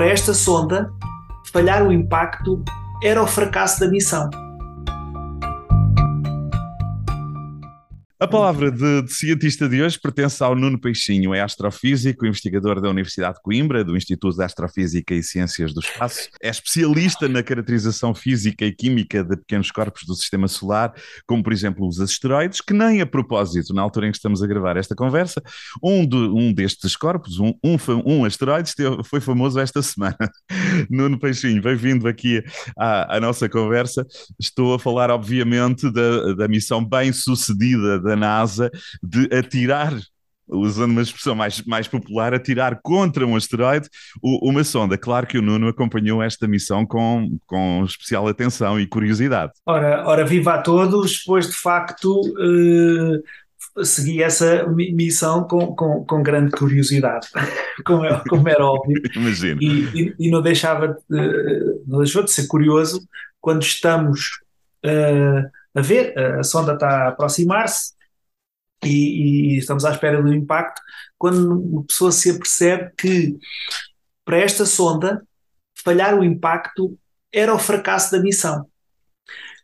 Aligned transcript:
para 0.00 0.08
esta 0.08 0.32
sonda, 0.32 0.90
falhar 1.52 1.86
o 1.86 1.92
impacto 1.92 2.64
era 3.02 3.22
o 3.22 3.26
fracasso 3.26 3.80
da 3.80 3.86
missão. 3.86 4.30
A 8.22 8.28
palavra 8.28 8.70
de, 8.70 9.00
de, 9.00 9.14
cientista 9.14 9.66
de 9.66 9.82
hoje 9.82 9.98
pertence 9.98 10.44
ao 10.44 10.54
Nuno 10.54 10.78
Peixinho, 10.78 11.32
é 11.32 11.40
astrofísico, 11.40 12.26
investigador 12.26 12.78
da 12.78 12.90
Universidade 12.90 13.36
de 13.36 13.42
Coimbra, 13.42 13.82
do 13.82 13.96
Instituto 13.96 14.36
de 14.36 14.44
Astrofísica 14.44 15.14
e 15.14 15.22
Ciências 15.22 15.72
do 15.72 15.80
Espaço. 15.80 16.28
É 16.42 16.50
especialista 16.50 17.26
na 17.30 17.42
caracterização 17.42 18.14
física 18.14 18.66
e 18.66 18.74
química 18.74 19.24
de 19.24 19.38
pequenos 19.38 19.70
corpos 19.70 20.02
do 20.06 20.14
sistema 20.14 20.48
solar, 20.48 20.92
como 21.26 21.42
por 21.42 21.50
exemplo 21.50 21.88
os 21.88 21.98
asteroides, 21.98 22.60
que 22.60 22.74
nem 22.74 23.00
a 23.00 23.06
propósito, 23.06 23.72
na 23.72 23.80
altura 23.80 24.08
em 24.08 24.10
que 24.10 24.18
estamos 24.18 24.42
a 24.42 24.46
gravar 24.46 24.76
esta 24.76 24.94
conversa, 24.94 25.42
um, 25.82 26.06
de, 26.06 26.14
um 26.14 26.52
destes 26.52 26.94
corpos, 26.96 27.38
um, 27.38 27.54
um, 27.64 27.78
um 28.04 28.24
asteroide, 28.26 28.70
foi 29.02 29.22
famoso 29.22 29.58
esta 29.58 29.80
semana. 29.80 30.18
Nuno 30.90 31.18
Peixinho, 31.18 31.62
bem-vindo 31.62 32.06
aqui 32.06 32.44
à, 32.78 33.16
à, 33.16 33.18
nossa 33.18 33.48
conversa. 33.48 34.06
Estou 34.38 34.74
a 34.74 34.78
falar, 34.78 35.10
obviamente, 35.10 35.90
da, 35.90 36.34
da 36.34 36.48
missão 36.48 36.84
bem 36.84 37.14
sucedida 37.14 38.09
da 38.10 38.16
NASA 38.16 38.70
de 39.00 39.32
atirar 39.32 39.94
usando 40.52 40.90
uma 40.90 41.02
expressão 41.02 41.34
mais, 41.34 41.62
mais 41.62 41.86
popular, 41.86 42.34
atirar 42.34 42.80
contra 42.82 43.24
um 43.24 43.36
asteroide 43.36 43.88
uma 44.20 44.64
sonda. 44.64 44.98
Claro 44.98 45.24
que 45.24 45.38
o 45.38 45.42
Nuno 45.42 45.68
acompanhou 45.68 46.20
esta 46.20 46.48
missão 46.48 46.84
com, 46.84 47.38
com 47.46 47.84
especial 47.84 48.26
atenção 48.26 48.80
e 48.80 48.86
curiosidade. 48.86 49.52
Ora, 49.64 50.04
ora 50.08 50.24
viva 50.24 50.54
a 50.54 50.62
todos, 50.62 51.22
pois 51.24 51.48
de 51.48 51.54
facto 51.54 52.20
eh, 52.40 53.84
segui 53.84 54.24
essa 54.24 54.66
missão 54.66 55.44
com, 55.44 55.68
com, 55.76 56.04
com 56.04 56.20
grande 56.20 56.50
curiosidade, 56.50 57.28
como, 57.86 58.04
é, 58.04 58.20
como 58.28 58.48
era 58.48 58.64
óbvio. 58.64 59.00
Imagino. 59.14 59.62
E, 59.62 59.84
e, 59.94 60.14
e, 60.18 60.30
não, 60.32 60.42
deixava 60.42 60.88
de, 60.88 61.82
não 61.86 61.98
deixou 61.98 62.24
de 62.24 62.32
ser 62.32 62.48
curioso 62.48 63.00
quando 63.40 63.62
estamos 63.62 64.40
uh, 64.84 65.48
a 65.74 65.80
ver, 65.80 66.18
a 66.18 66.42
sonda 66.42 66.74
está 66.74 67.04
a 67.04 67.08
aproximar-se, 67.08 67.92
e, 68.84 69.54
e, 69.54 69.58
estamos 69.58 69.84
à 69.84 69.90
espera 69.90 70.22
do 70.22 70.32
impacto, 70.32 70.80
quando 71.18 71.60
uma 71.60 71.84
pessoa 71.84 72.12
se 72.12 72.30
apercebe 72.30 72.90
que 72.96 73.36
para 74.24 74.38
esta 74.38 74.64
sonda 74.64 75.22
falhar 75.84 76.18
o 76.18 76.24
impacto 76.24 76.98
era 77.32 77.54
o 77.54 77.58
fracasso 77.58 78.12
da 78.12 78.20
missão. 78.20 78.66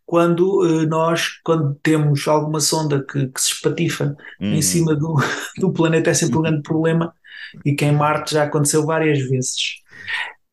Quando 0.05 0.61
uh, 0.63 0.87
nós, 0.87 1.41
quando 1.43 1.75
temos 1.83 2.29
alguma 2.29 2.61
sonda 2.61 3.05
que, 3.05 3.27
que 3.29 3.41
se 3.41 3.53
espatifa 3.53 4.17
uhum. 4.41 4.55
em 4.55 4.63
cima 4.63 4.95
do, 4.95 5.17
do 5.59 5.73
planeta, 5.73 6.11
é 6.11 6.15
sempre 6.15 6.39
um 6.39 6.43
grande 6.43 6.63
problema, 6.63 7.13
e 7.65 7.75
que 7.75 7.85
em 7.85 7.93
Marte 7.93 8.35
já 8.35 8.45
aconteceu 8.45 8.85
várias 8.85 9.19
vezes. 9.29 9.83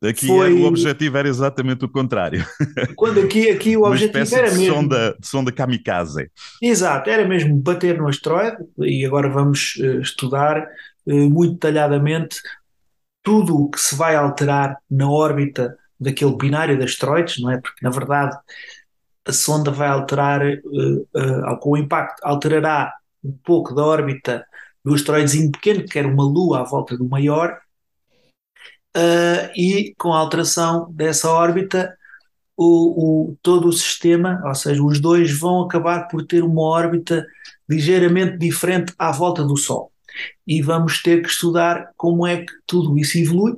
Aqui 0.03 0.27
foi... 0.27 0.53
o 0.53 0.65
objetivo 0.65 1.17
era 1.17 1.29
exatamente 1.29 1.85
o 1.85 1.89
contrário. 1.89 2.45
Quando 2.95 3.21
aqui, 3.21 3.49
aqui 3.49 3.77
o 3.77 3.83
objetivo 3.83 4.35
era 4.35 4.51
de 4.51 4.57
mesmo. 4.57 4.75
Sonda, 4.75 5.17
de 5.19 5.27
sonda 5.27 5.51
kamikaze. 5.51 6.29
Exato, 6.61 7.09
era 7.09 7.27
mesmo 7.27 7.55
bater 7.55 7.97
no 7.97 8.09
asteroide, 8.09 8.57
e 8.79 9.05
agora 9.05 9.29
vamos 9.29 9.75
uh, 9.77 10.01
estudar 10.01 10.67
uh, 11.05 11.29
muito 11.29 11.53
detalhadamente 11.53 12.37
tudo 13.23 13.55
o 13.55 13.69
que 13.69 13.79
se 13.79 13.95
vai 13.95 14.15
alterar 14.15 14.77
na 14.91 15.09
órbita 15.09 15.77
daquele 15.97 16.35
binário 16.35 16.77
de 16.77 16.83
asteroides, 16.83 17.41
não 17.41 17.49
é? 17.49 17.57
Porque 17.61 17.79
na 17.81 17.89
verdade 17.89 18.37
a 19.25 19.31
sonda 19.31 19.71
vai 19.71 19.87
alterar, 19.87 20.41
uh, 20.45 21.59
com 21.61 21.71
o 21.71 21.77
impacto, 21.77 22.19
alterará 22.23 22.93
um 23.23 23.31
pouco 23.43 23.73
da 23.73 23.85
órbita 23.85 24.45
do 24.83 24.93
asteroidezinho 24.93 25.49
pequeno, 25.49 25.85
que 25.85 25.97
era 25.97 26.07
uma 26.07 26.25
lua 26.25 26.59
à 26.59 26.63
volta 26.63 26.97
do 26.97 27.07
maior, 27.07 27.57
uh, 28.97 29.51
e 29.55 29.93
com 29.97 30.13
a 30.13 30.17
alteração 30.17 30.91
dessa 30.91 31.29
órbita, 31.29 31.95
o, 32.55 33.31
o, 33.31 33.37
todo 33.41 33.67
o 33.67 33.73
sistema, 33.73 34.41
ou 34.45 34.55
seja, 34.55 34.83
os 34.83 34.99
dois 34.99 35.37
vão 35.37 35.63
acabar 35.63 36.07
por 36.07 36.25
ter 36.25 36.43
uma 36.43 36.61
órbita 36.61 37.25
ligeiramente 37.67 38.37
diferente 38.37 38.93
à 38.97 39.11
volta 39.11 39.43
do 39.43 39.57
Sol. 39.57 39.91
E 40.45 40.61
vamos 40.61 41.01
ter 41.01 41.21
que 41.21 41.29
estudar 41.29 41.91
como 41.97 42.27
é 42.27 42.45
que 42.45 42.53
tudo 42.67 42.97
isso 42.97 43.17
evolui, 43.17 43.55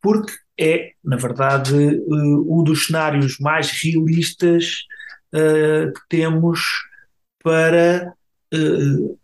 porque 0.00 0.32
é, 0.58 0.92
na 1.04 1.16
verdade, 1.16 1.74
uh, 1.74 2.60
um 2.60 2.64
dos 2.64 2.86
cenários 2.86 3.38
mais 3.38 3.70
realistas 3.70 4.84
uh, 5.34 5.92
que 5.92 6.00
temos 6.08 6.60
para 7.42 8.14
uh, 8.54 9.18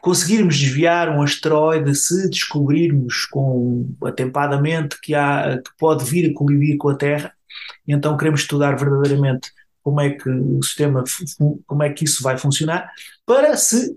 conseguirmos 0.00 0.56
desviar 0.58 1.08
um 1.08 1.22
asteroide, 1.22 1.94
se 1.94 2.28
descobrirmos 2.28 3.26
com 3.26 3.88
atempadamente 4.04 5.00
que, 5.00 5.14
há, 5.14 5.60
que 5.62 5.70
pode 5.78 6.04
vir 6.04 6.30
a 6.30 6.34
colidir 6.34 6.76
com 6.76 6.88
a 6.88 6.94
Terra, 6.94 7.32
então 7.86 8.16
queremos 8.16 8.42
estudar 8.42 8.76
verdadeiramente 8.76 9.50
como 9.82 10.00
é 10.00 10.10
que 10.10 10.28
o 10.28 10.62
sistema, 10.62 11.04
como 11.66 11.82
é 11.82 11.90
que 11.90 12.04
isso 12.04 12.22
vai 12.22 12.36
funcionar, 12.38 12.90
para 13.26 13.56
se 13.56 13.96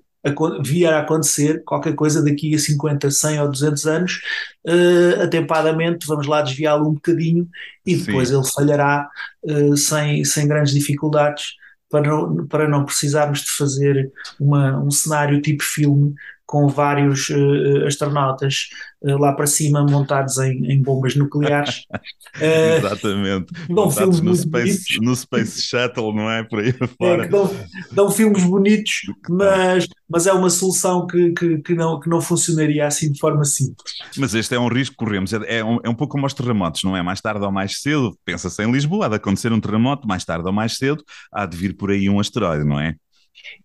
vier 0.63 0.94
a 0.94 1.00
acontecer 1.00 1.62
qualquer 1.66 1.96
coisa 1.96 2.24
daqui 2.24 2.56
a 2.56 2.59
50, 2.59 3.12
100 3.12 3.42
ou 3.42 3.52
200 3.52 3.86
anos, 3.88 4.22
uh, 4.66 5.24
atempadamente 5.24 6.08
vamos 6.08 6.28
lá 6.28 6.42
desviá-lo 6.42 6.88
um 6.88 6.94
bocadinho 6.94 7.47
e 7.86 7.96
depois 7.97 8.30
Sim. 8.30 8.36
ele 8.36 8.47
falhará 8.47 9.09
uh, 9.44 9.75
sem, 9.75 10.24
sem 10.24 10.47
grandes 10.47 10.74
dificuldades 10.74 11.56
para 11.94 12.09
não, 12.09 12.48
para 12.48 12.68
não 12.68 12.86
precisarmos 12.86 13.42
de 13.42 13.52
fazer 13.52 14.12
uma, 14.40 14.80
um 14.80 14.90
cenário 14.90 15.40
tipo 15.40 15.64
filme 15.64 16.16
com 16.53 16.68
vários 16.68 17.30
uh, 17.30 17.88
astronautas 17.88 18.69
uh, 19.02 19.18
lá 19.18 19.34
para 19.34 19.47
cima 19.47 19.84
montados 19.84 20.38
em, 20.38 20.72
em 20.72 20.80
bombas 20.80 21.16
nucleares. 21.16 21.80
uh, 21.90 22.78
Exatamente. 22.78 23.47
Dão 23.68 23.90
filmes 23.90 24.22
no 24.22 24.36
space, 24.36 25.02
no 25.02 25.16
space 25.16 25.63
Shuttle, 25.63 26.13
não 26.13 26.30
é? 26.30 26.44
Por 26.44 26.59
aí 26.59 26.72
fora. 26.96 27.25
É, 27.25 27.28
dão, 27.28 27.52
dão, 27.92 28.12
filmes 28.12 28.44
bonitos, 28.44 29.02
mas, 29.28 29.88
mas 30.08 30.28
é 30.28 30.34
uma 30.34 30.52
solução 30.52 31.08
que, 31.08 31.31
que, 31.31 31.58
que, 31.58 31.74
não, 31.74 32.00
que 32.00 32.08
não 32.08 32.22
funcionaria 32.22 32.86
assim 32.86 33.12
de 33.12 33.19
forma 33.19 33.44
simples. 33.46 33.94
Mas 34.16 34.36
este 34.36 34.53
é 34.53 34.59
um 34.59 34.68
risco 34.68 34.96
que 34.96 35.03
corremos. 35.03 35.34
É, 35.34 35.58
é, 35.58 35.66
um, 35.66 35.80
é 35.84 35.90
um 35.90 35.96
pouco 35.96 36.12
como 36.12 36.28
os 36.28 36.36
terremotos, 36.36 36.84
não 36.84 36.96
é? 36.96 37.02
Mais 37.02 37.19
tarde 37.19 37.44
ou 37.44 37.52
mais 37.52 37.81
cedo, 37.81 38.16
pensa-se 38.24 38.63
em 38.63 38.72
Lisboa, 38.72 39.08
há 39.08 39.09
de 39.09 39.16
acontecer 39.16 39.52
um 39.52 39.59
terremoto, 39.59 40.08
mais 40.08 40.24
tarde 40.24 40.46
ou 40.46 40.53
mais 40.53 40.78
cedo, 40.78 41.03
há 41.31 41.47
de 41.47 41.58
vir 41.58 41.75
por 41.75 41.90
aí 41.90 42.08
um 42.08 42.19
asteroide, 42.19 42.63
não 42.63 42.80
é? 42.80 42.94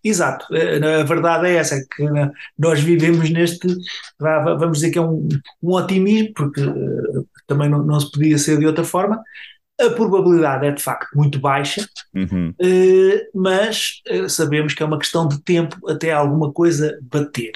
Exato, 0.03 0.45
a 0.53 1.03
verdade 1.03 1.47
é 1.47 1.55
essa, 1.55 1.75
é 1.75 1.79
que 1.79 2.03
nós 2.57 2.79
vivemos 2.79 3.29
neste, 3.29 3.67
vamos 4.19 4.79
dizer 4.79 4.91
que 4.91 4.97
é 4.97 5.01
um, 5.01 5.27
um 5.61 5.71
otimismo, 5.73 6.33
porque 6.33 6.61
uh, 6.61 7.27
também 7.47 7.69
não, 7.69 7.83
não, 7.83 7.99
se 7.99 8.11
podia 8.11 8.37
ser 8.37 8.57
de 8.57 8.65
outra 8.65 8.83
forma, 8.83 9.21
a 9.79 9.89
probabilidade 9.91 10.65
é 10.65 10.71
de 10.71 10.81
facto 10.81 11.15
muito 11.15 11.39
baixa, 11.39 11.87
uhum. 12.13 12.49
uh, 12.49 13.39
mas 13.39 14.01
sabemos 14.27 14.73
que 14.73 14.83
é 14.83 14.85
uma 14.85 14.99
questão 14.99 15.27
de 15.27 15.41
tempo 15.41 15.77
até 15.89 16.11
alguma 16.11 16.51
coisa 16.51 16.97
bater. 17.01 17.51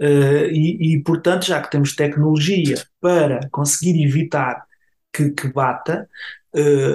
E, 0.00 0.94
e, 0.94 1.02
portanto, 1.02 1.44
já 1.44 1.60
que 1.60 1.72
temos 1.72 1.96
tecnologia 1.96 2.76
para 3.00 3.40
conseguir 3.50 4.00
evitar 4.00 4.62
que, 5.12 5.30
que 5.30 5.52
bata, 5.52 6.08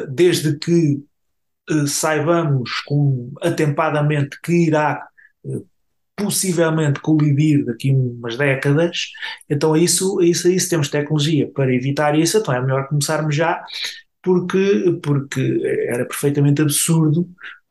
desde 0.10 0.58
que 0.58 0.72
eh, 0.94 1.13
saibamos 1.88 2.82
com, 2.82 3.32
atempadamente 3.42 4.40
que 4.42 4.68
irá 4.68 5.06
eh, 5.46 5.62
possivelmente 6.16 7.00
colidir 7.00 7.66
daqui 7.66 7.90
a 7.90 7.94
umas 7.94 8.38
décadas, 8.38 9.10
então 9.50 9.76
é 9.76 9.80
isso, 9.80 10.22
é 10.22 10.26
isso, 10.26 10.48
é 10.48 10.52
isso, 10.52 10.70
temos 10.70 10.90
tecnologia 10.90 11.50
para 11.54 11.74
evitar 11.74 12.18
isso, 12.18 12.38
então 12.38 12.54
é 12.54 12.62
melhor 12.62 12.88
começarmos 12.88 13.36
já, 13.36 13.64
porque, 14.22 15.00
porque 15.02 15.62
era 15.88 16.06
perfeitamente 16.06 16.62
absurdo, 16.62 17.28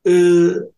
eh, 0.07 0.69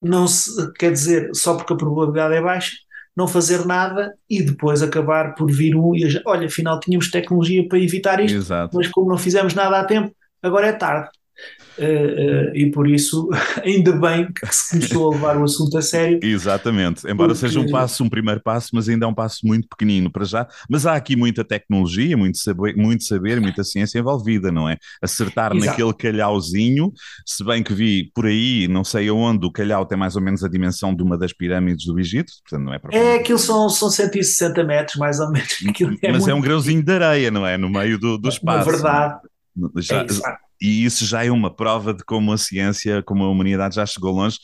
não 0.00 0.26
se, 0.26 0.72
quer 0.74 0.92
dizer, 0.92 1.30
só 1.34 1.56
porque 1.56 1.72
a 1.72 1.76
probabilidade 1.76 2.34
é 2.34 2.42
baixa, 2.42 2.76
não 3.16 3.28
fazer 3.28 3.64
nada 3.64 4.12
e 4.28 4.42
depois 4.42 4.82
acabar 4.82 5.34
por 5.34 5.50
vir 5.50 5.76
um 5.76 5.94
e 5.94 6.04
olha, 6.26 6.46
afinal 6.46 6.80
tínhamos 6.80 7.10
tecnologia 7.10 7.66
para 7.68 7.78
evitar 7.78 8.18
isto, 8.20 8.36
Exato. 8.36 8.76
mas 8.76 8.88
como 8.88 9.08
não 9.08 9.18
fizemos 9.18 9.54
nada 9.54 9.80
a 9.80 9.84
tempo, 9.84 10.14
agora 10.42 10.66
é 10.68 10.72
tarde. 10.72 11.08
Uh, 11.76 11.82
uh, 12.52 12.56
e 12.56 12.70
por 12.70 12.88
isso, 12.88 13.28
ainda 13.64 13.92
bem 13.92 14.30
que 14.32 14.54
se 14.54 14.70
começou 14.70 15.10
a 15.10 15.14
levar 15.14 15.36
o 15.36 15.44
assunto 15.44 15.76
a 15.76 15.82
sério. 15.82 16.20
Exatamente, 16.22 17.04
embora 17.08 17.30
porque... 17.30 17.46
seja 17.46 17.58
um 17.58 17.68
passo, 17.68 18.04
um 18.04 18.08
primeiro 18.08 18.40
passo, 18.40 18.70
mas 18.72 18.88
ainda 18.88 19.06
é 19.06 19.08
um 19.08 19.14
passo 19.14 19.44
muito 19.44 19.68
pequenino 19.68 20.10
para 20.10 20.24
já. 20.24 20.46
Mas 20.68 20.86
há 20.86 20.94
aqui 20.94 21.16
muita 21.16 21.44
tecnologia, 21.44 22.16
muito 22.16 22.38
saber, 22.38 22.76
muito 22.76 23.04
saber 23.04 23.40
muita 23.40 23.64
ciência 23.64 23.98
envolvida, 23.98 24.52
não 24.52 24.68
é? 24.68 24.76
Acertar 25.02 25.52
Exato. 25.52 25.66
naquele 25.66 25.92
calhauzinho, 25.94 26.92
se 27.26 27.44
bem 27.44 27.62
que 27.62 27.74
vi 27.74 28.10
por 28.14 28.26
aí, 28.26 28.68
não 28.68 28.84
sei 28.84 29.08
aonde, 29.08 29.44
o 29.44 29.50
calhau 29.50 29.84
tem 29.84 29.98
mais 29.98 30.14
ou 30.14 30.22
menos 30.22 30.44
a 30.44 30.48
dimensão 30.48 30.94
de 30.94 31.02
uma 31.02 31.18
das 31.18 31.32
pirâmides 31.32 31.86
do 31.86 31.98
Egito, 31.98 32.32
portanto 32.42 32.66
não 32.66 32.74
é 32.74 32.78
para. 32.78 32.96
É, 32.96 33.16
aquilo 33.16 33.38
são, 33.38 33.68
são 33.68 33.90
160 33.90 34.62
metros, 34.62 34.96
mais 34.96 35.18
ou 35.18 35.30
menos. 35.30 35.54
É 36.02 36.12
mas 36.12 36.26
é 36.28 36.34
um 36.34 36.40
grãozinho 36.40 36.82
de 36.82 36.92
areia, 36.92 37.30
não 37.30 37.46
é? 37.46 37.56
No 37.56 37.68
meio 37.68 37.98
do, 37.98 38.18
do 38.18 38.28
espaço. 38.28 38.66
Na 38.66 38.72
verdade. 38.72 39.20
Já, 39.78 40.04
e 40.64 40.82
isso 40.86 41.04
já 41.04 41.22
é 41.22 41.30
uma 41.30 41.54
prova 41.54 41.92
de 41.92 42.02
como 42.04 42.32
a 42.32 42.38
ciência, 42.38 43.02
como 43.02 43.22
a 43.22 43.28
humanidade 43.28 43.74
já 43.74 43.84
chegou 43.84 44.12
longe. 44.12 44.38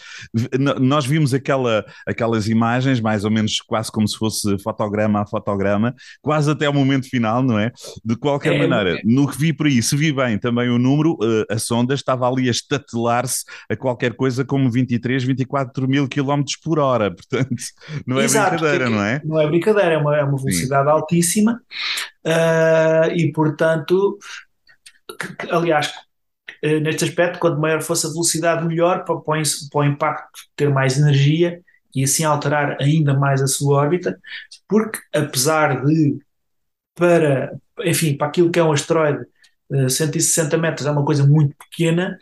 Nós 0.78 1.06
vimos 1.06 1.32
aquela, 1.32 1.82
aquelas 2.06 2.46
imagens, 2.46 3.00
mais 3.00 3.24
ou 3.24 3.30
menos 3.30 3.58
quase 3.62 3.90
como 3.90 4.06
se 4.06 4.18
fosse 4.18 4.58
fotograma 4.58 5.22
a 5.22 5.26
fotograma, 5.26 5.94
quase 6.20 6.50
até 6.50 6.68
o 6.68 6.74
momento 6.74 7.08
final, 7.08 7.42
não 7.42 7.58
é? 7.58 7.72
De 8.04 8.16
qualquer 8.16 8.52
é, 8.54 8.58
maneira, 8.68 8.98
é. 8.98 9.02
no 9.02 9.26
que 9.26 9.38
vi 9.38 9.50
por 9.54 9.66
aí, 9.66 9.82
se 9.82 9.96
vi 9.96 10.12
bem 10.12 10.36
também 10.36 10.68
o 10.68 10.78
número, 10.78 11.16
eh, 11.22 11.54
a 11.54 11.58
sonda 11.58 11.94
estava 11.94 12.28
ali 12.28 12.48
a 12.48 12.50
estatelar-se 12.50 13.46
a 13.70 13.74
qualquer 13.74 14.12
coisa 14.12 14.44
como 14.44 14.70
23, 14.70 15.24
24 15.24 15.88
mil 15.88 16.06
quilómetros 16.06 16.56
por 16.56 16.78
hora, 16.78 17.10
portanto, 17.16 17.62
não 18.06 18.20
é 18.20 18.24
Exato, 18.24 18.50
brincadeira, 18.50 18.90
não 18.90 19.02
é? 19.02 19.22
Não 19.24 19.40
é 19.40 19.46
brincadeira, 19.46 19.94
é 19.94 19.96
uma, 19.96 20.16
é 20.18 20.22
uma 20.22 20.36
velocidade 20.36 20.84
Sim. 20.84 20.92
altíssima 20.92 21.62
uh, 22.26 23.10
e, 23.14 23.32
portanto, 23.32 24.18
que, 25.18 25.34
que, 25.36 25.50
aliás, 25.50 25.90
neste 26.62 27.04
aspecto, 27.04 27.38
quanto 27.38 27.60
maior 27.60 27.80
fosse 27.82 28.06
a 28.06 28.10
velocidade, 28.10 28.66
melhor 28.66 29.04
para, 29.04 29.16
para, 29.20 29.42
para 29.70 29.80
o 29.80 29.84
impacto 29.84 30.40
ter 30.54 30.68
mais 30.70 30.98
energia 30.98 31.60
e 31.94 32.04
assim 32.04 32.24
alterar 32.24 32.76
ainda 32.80 33.14
mais 33.14 33.42
a 33.42 33.46
sua 33.46 33.76
órbita, 33.78 34.18
porque 34.68 34.98
apesar 35.12 35.84
de 35.84 36.18
para, 36.94 37.58
enfim, 37.84 38.16
para 38.16 38.26
aquilo 38.26 38.50
que 38.50 38.58
é 38.58 38.64
um 38.64 38.72
asteroide, 38.72 39.24
uh, 39.70 39.88
160 39.88 40.58
metros 40.58 40.86
é 40.86 40.90
uma 40.90 41.04
coisa 41.04 41.26
muito 41.26 41.56
pequena, 41.56 42.18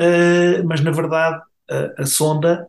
uh, 0.00 0.64
mas 0.64 0.80
na 0.80 0.92
verdade 0.92 1.42
a, 1.70 2.02
a 2.02 2.06
sonda 2.06 2.68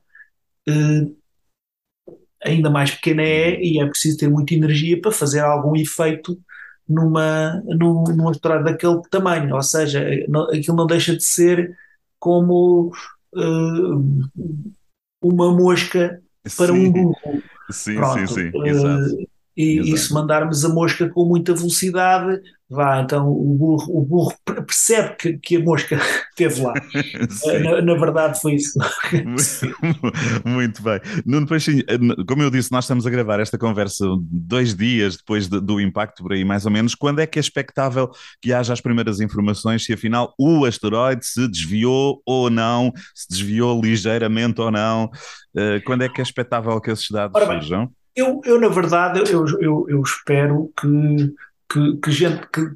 ainda 2.44 2.69
mais 2.69 2.92
pequena 2.92 3.21
é 3.21 3.62
e 3.62 3.80
é 3.80 3.86
preciso 3.86 4.18
ter 4.18 4.30
muita 4.30 4.54
energia 4.54 5.00
para 5.00 5.12
fazer 5.12 5.42
algum 5.42 5.75
efeito 5.75 6.39
numa, 6.88 7.62
num, 7.65 8.03
num 8.03 8.30
asteroide 8.30 8.65
daquele 8.65 9.01
tamanho, 9.09 9.56
ou 9.56 9.62
seja, 9.62 10.06
não, 10.27 10.44
aquilo 10.50 10.77
não 10.77 10.85
deixa 10.85 11.15
de 11.15 11.24
ser 11.24 11.75
como 12.19 12.91
uh, 13.35 14.30
uma 15.21 15.51
mosca 15.56 16.21
para 16.57 16.68
sim. 16.68 16.88
um 16.88 16.91
burro. 16.91 17.44
Sim, 17.69 17.95
Pronto, 17.95 18.27
sim, 18.27 18.51
sim, 18.51 18.57
uh, 18.57 18.65
exato. 18.65 19.32
E, 19.55 19.94
e, 19.94 19.97
se 19.97 20.11
mandarmos 20.11 20.65
a 20.65 20.69
mosca 20.69 21.07
com 21.07 21.25
muita 21.25 21.53
velocidade, 21.53 22.41
vá, 22.67 23.01
então 23.01 23.29
o 23.29 23.53
burro, 23.53 24.00
o 24.00 24.03
burro 24.03 24.33
percebe 24.65 25.15
que, 25.15 25.38
que 25.38 25.55
a 25.57 25.59
mosca 25.59 25.95
esteve 26.31 26.61
lá. 26.61 26.73
na, 27.63 27.81
na, 27.83 27.94
verdade 27.94 28.41
foi 28.41 28.55
isso. 28.55 28.79
Muito 30.44 30.81
bem. 30.81 31.00
Nuno 31.23 31.45
Peixinho, 31.45 31.83
como 32.27 32.41
eu 32.41 32.50
disse, 32.50 32.71
nós 32.71 32.85
estamos 32.85 33.05
a 33.05 33.11
gravar 33.11 33.39
esta 33.39 33.57
conversa 33.57 34.05
dois 34.19 34.73
dias 34.73 35.17
depois 35.17 35.47
de, 35.47 35.61
do 35.61 35.79
impacto 35.79 36.23
por 36.23 36.33
aí, 36.33 36.44
mais 36.44 36.65
ou 36.65 36.71
menos. 36.71 36.95
Quando 36.95 37.19
é 37.19 37.27
que 37.27 37.38
é 37.38 37.41
expectável 37.41 38.09
que 38.41 38.51
haja 38.51 38.73
as 38.73 38.81
primeiras 38.81 39.19
informações 39.19 39.85
se 39.85 39.94
afinal 39.94 40.33
o 40.39 40.65
asteroide 40.65 41.23
se 41.25 41.47
desviou 41.47 42.23
ou 42.25 42.49
não, 42.49 42.91
se 43.13 43.27
desviou 43.29 43.79
ligeiramente 43.79 44.59
ou 44.59 44.71
não? 44.71 45.11
Uh, 45.56 45.83
quando 45.85 46.01
é 46.01 46.09
que 46.09 46.19
é 46.19 46.23
expectável 46.23 46.81
que 46.81 46.89
esses 46.89 47.09
dados 47.11 47.39
surjam? 47.44 47.91
Eu, 48.15 48.42
eu 48.45 48.60
na 48.60 48.68
verdade, 48.68 49.19
eu, 49.31 49.45
eu, 49.60 49.86
eu 49.89 50.01
espero 50.01 50.71
que, 50.80 51.33
que, 51.69 51.98
que 51.98 52.12
gente 52.12 52.48
que 52.48 52.71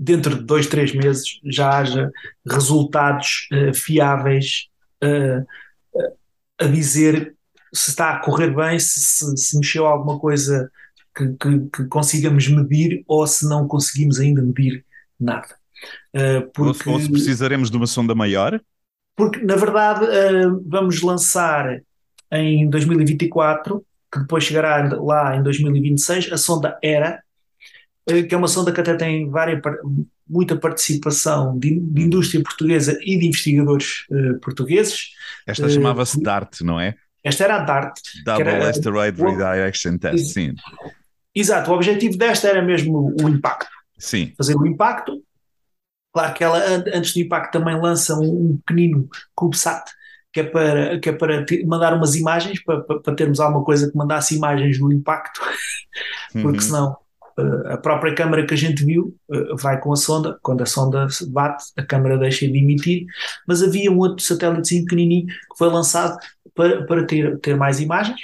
dentro 0.00 0.36
de 0.36 0.44
dois, 0.44 0.66
três 0.66 0.94
meses 0.94 1.38
já 1.44 1.78
haja 1.78 2.10
resultados 2.48 3.46
uh, 3.52 3.74
fiáveis 3.74 4.68
uh, 5.04 5.46
a 6.58 6.66
dizer 6.66 7.36
se 7.72 7.90
está 7.90 8.14
a 8.14 8.18
correr 8.20 8.54
bem, 8.54 8.78
se, 8.78 8.98
se, 8.98 9.36
se 9.36 9.58
mexeu 9.58 9.86
alguma 9.86 10.18
coisa 10.18 10.70
que, 11.14 11.28
que, 11.34 11.58
que, 11.70 11.84
consigamos 11.84 12.48
medir 12.48 13.04
ou 13.06 13.26
se 13.26 13.46
não 13.46 13.68
conseguimos 13.68 14.18
ainda 14.18 14.42
medir 14.42 14.84
nada. 15.18 15.54
Uh, 16.14 16.50
porque, 16.52 16.88
ou, 16.88 16.98
se 16.98 17.10
precisaremos 17.10 17.70
de 17.70 17.76
uma 17.76 17.86
sonda 17.86 18.14
maior? 18.14 18.60
Porque, 19.14 19.40
na 19.40 19.54
verdade, 19.54 20.06
vamos 20.66 21.02
lançar 21.02 21.82
em 22.32 22.68
2024 22.70 23.84
que 24.12 24.18
depois 24.18 24.44
chegará 24.44 24.88
lá 25.00 25.36
em 25.36 25.42
2026, 25.42 26.32
a 26.32 26.36
sonda 26.36 26.78
ERA, 26.82 27.22
eh, 28.08 28.22
que 28.24 28.34
é 28.34 28.38
uma 28.38 28.48
sonda 28.48 28.72
que 28.72 28.80
até 28.80 28.94
tem 28.94 29.30
várias, 29.30 29.60
muita 30.28 30.56
participação 30.56 31.58
de, 31.58 31.78
de 31.78 32.02
indústria 32.02 32.42
portuguesa 32.42 32.98
e 33.02 33.18
de 33.18 33.26
investigadores 33.26 34.06
uh, 34.10 34.38
portugueses. 34.40 35.10
Esta 35.46 35.66
uh, 35.66 35.70
chamava-se 35.70 36.20
DART, 36.22 36.60
não 36.62 36.80
é? 36.80 36.94
Esta 37.22 37.44
era 37.44 37.56
a 37.56 37.58
DART. 37.60 37.94
Double 38.24 38.48
era, 38.48 38.70
Asteroid 38.70 39.20
Redirection 39.20 39.98
Test, 39.98 40.32
sim. 40.32 40.54
Exato, 41.34 41.70
o 41.70 41.74
objetivo 41.74 42.16
desta 42.16 42.48
era 42.48 42.62
mesmo 42.62 43.14
o 43.20 43.28
impacto. 43.28 43.70
Sim. 43.98 44.32
Fazer 44.36 44.56
o 44.56 44.66
impacto. 44.66 45.22
Claro 46.12 46.34
que 46.34 46.42
ela, 46.42 46.58
antes 46.92 47.12
do 47.12 47.20
impacto, 47.20 47.52
também 47.52 47.80
lança 47.80 48.16
um, 48.18 48.50
um 48.50 48.56
pequenino 48.56 49.08
CubeSat 49.34 49.84
que 50.32 50.40
é 50.40 50.44
para, 50.44 50.98
que 51.00 51.08
é 51.08 51.12
para 51.12 51.44
mandar 51.66 51.94
umas 51.94 52.14
imagens, 52.14 52.62
para, 52.62 52.80
para, 52.82 53.14
termos 53.14 53.40
alguma 53.40 53.64
coisa 53.64 53.90
que 53.90 53.96
mandasse 53.96 54.36
imagens 54.36 54.78
do 54.78 54.92
impacto, 54.92 55.40
porque 56.32 56.58
uhum. 56.58 56.60
senão 56.60 56.96
uh, 57.38 57.72
a 57.72 57.76
própria 57.76 58.14
câmara 58.14 58.46
que 58.46 58.54
a 58.54 58.56
gente 58.56 58.84
viu 58.84 59.16
uh, 59.28 59.56
vai 59.56 59.80
com 59.80 59.92
a 59.92 59.96
sonda, 59.96 60.38
quando 60.42 60.62
a 60.62 60.66
sonda 60.66 61.06
bate, 61.28 61.64
a 61.76 61.82
câmara 61.82 62.16
deixa 62.16 62.46
de 62.46 62.58
emitir, 62.58 63.06
mas 63.46 63.62
havia 63.62 63.90
um 63.90 63.98
outro 63.98 64.24
satélite 64.24 64.80
pequenininho 64.82 65.26
que 65.26 65.58
foi 65.58 65.68
lançado 65.68 66.16
para, 66.54 66.84
para 66.86 67.04
ter, 67.06 67.38
ter 67.40 67.56
mais 67.56 67.80
imagens 67.80 68.20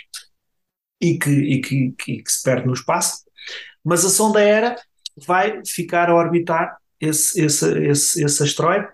e, 1.00 1.18
que, 1.18 1.30
e 1.30 1.60
que, 1.60 1.94
que, 1.98 2.22
que 2.22 2.32
se 2.32 2.42
perde 2.42 2.66
no 2.66 2.72
espaço, 2.72 3.24
mas 3.84 4.04
a 4.04 4.10
sonda 4.10 4.40
era 4.40 4.76
vai 5.26 5.62
ficar 5.66 6.10
a 6.10 6.14
orbitar 6.14 6.76
esse, 7.00 7.40
esse, 7.40 7.78
esse, 7.84 8.24
esse 8.24 8.42
asteroide 8.42 8.86
eh, 8.86 8.92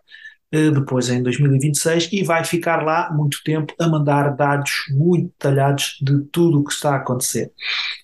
depois 0.52 1.08
em 1.08 1.22
2026 1.22 2.10
e 2.12 2.22
vai 2.22 2.44
ficar 2.44 2.84
lá 2.84 3.10
muito 3.10 3.43
tempo 3.43 3.75
a 3.81 3.88
mandar 3.88 4.37
dados 4.37 4.84
muito 4.90 5.28
detalhados 5.28 5.99
de 6.02 6.25
tudo 6.25 6.60
o 6.60 6.64
que 6.64 6.72
está 6.72 6.93
a 6.93 6.96
acontecer. 6.96 7.50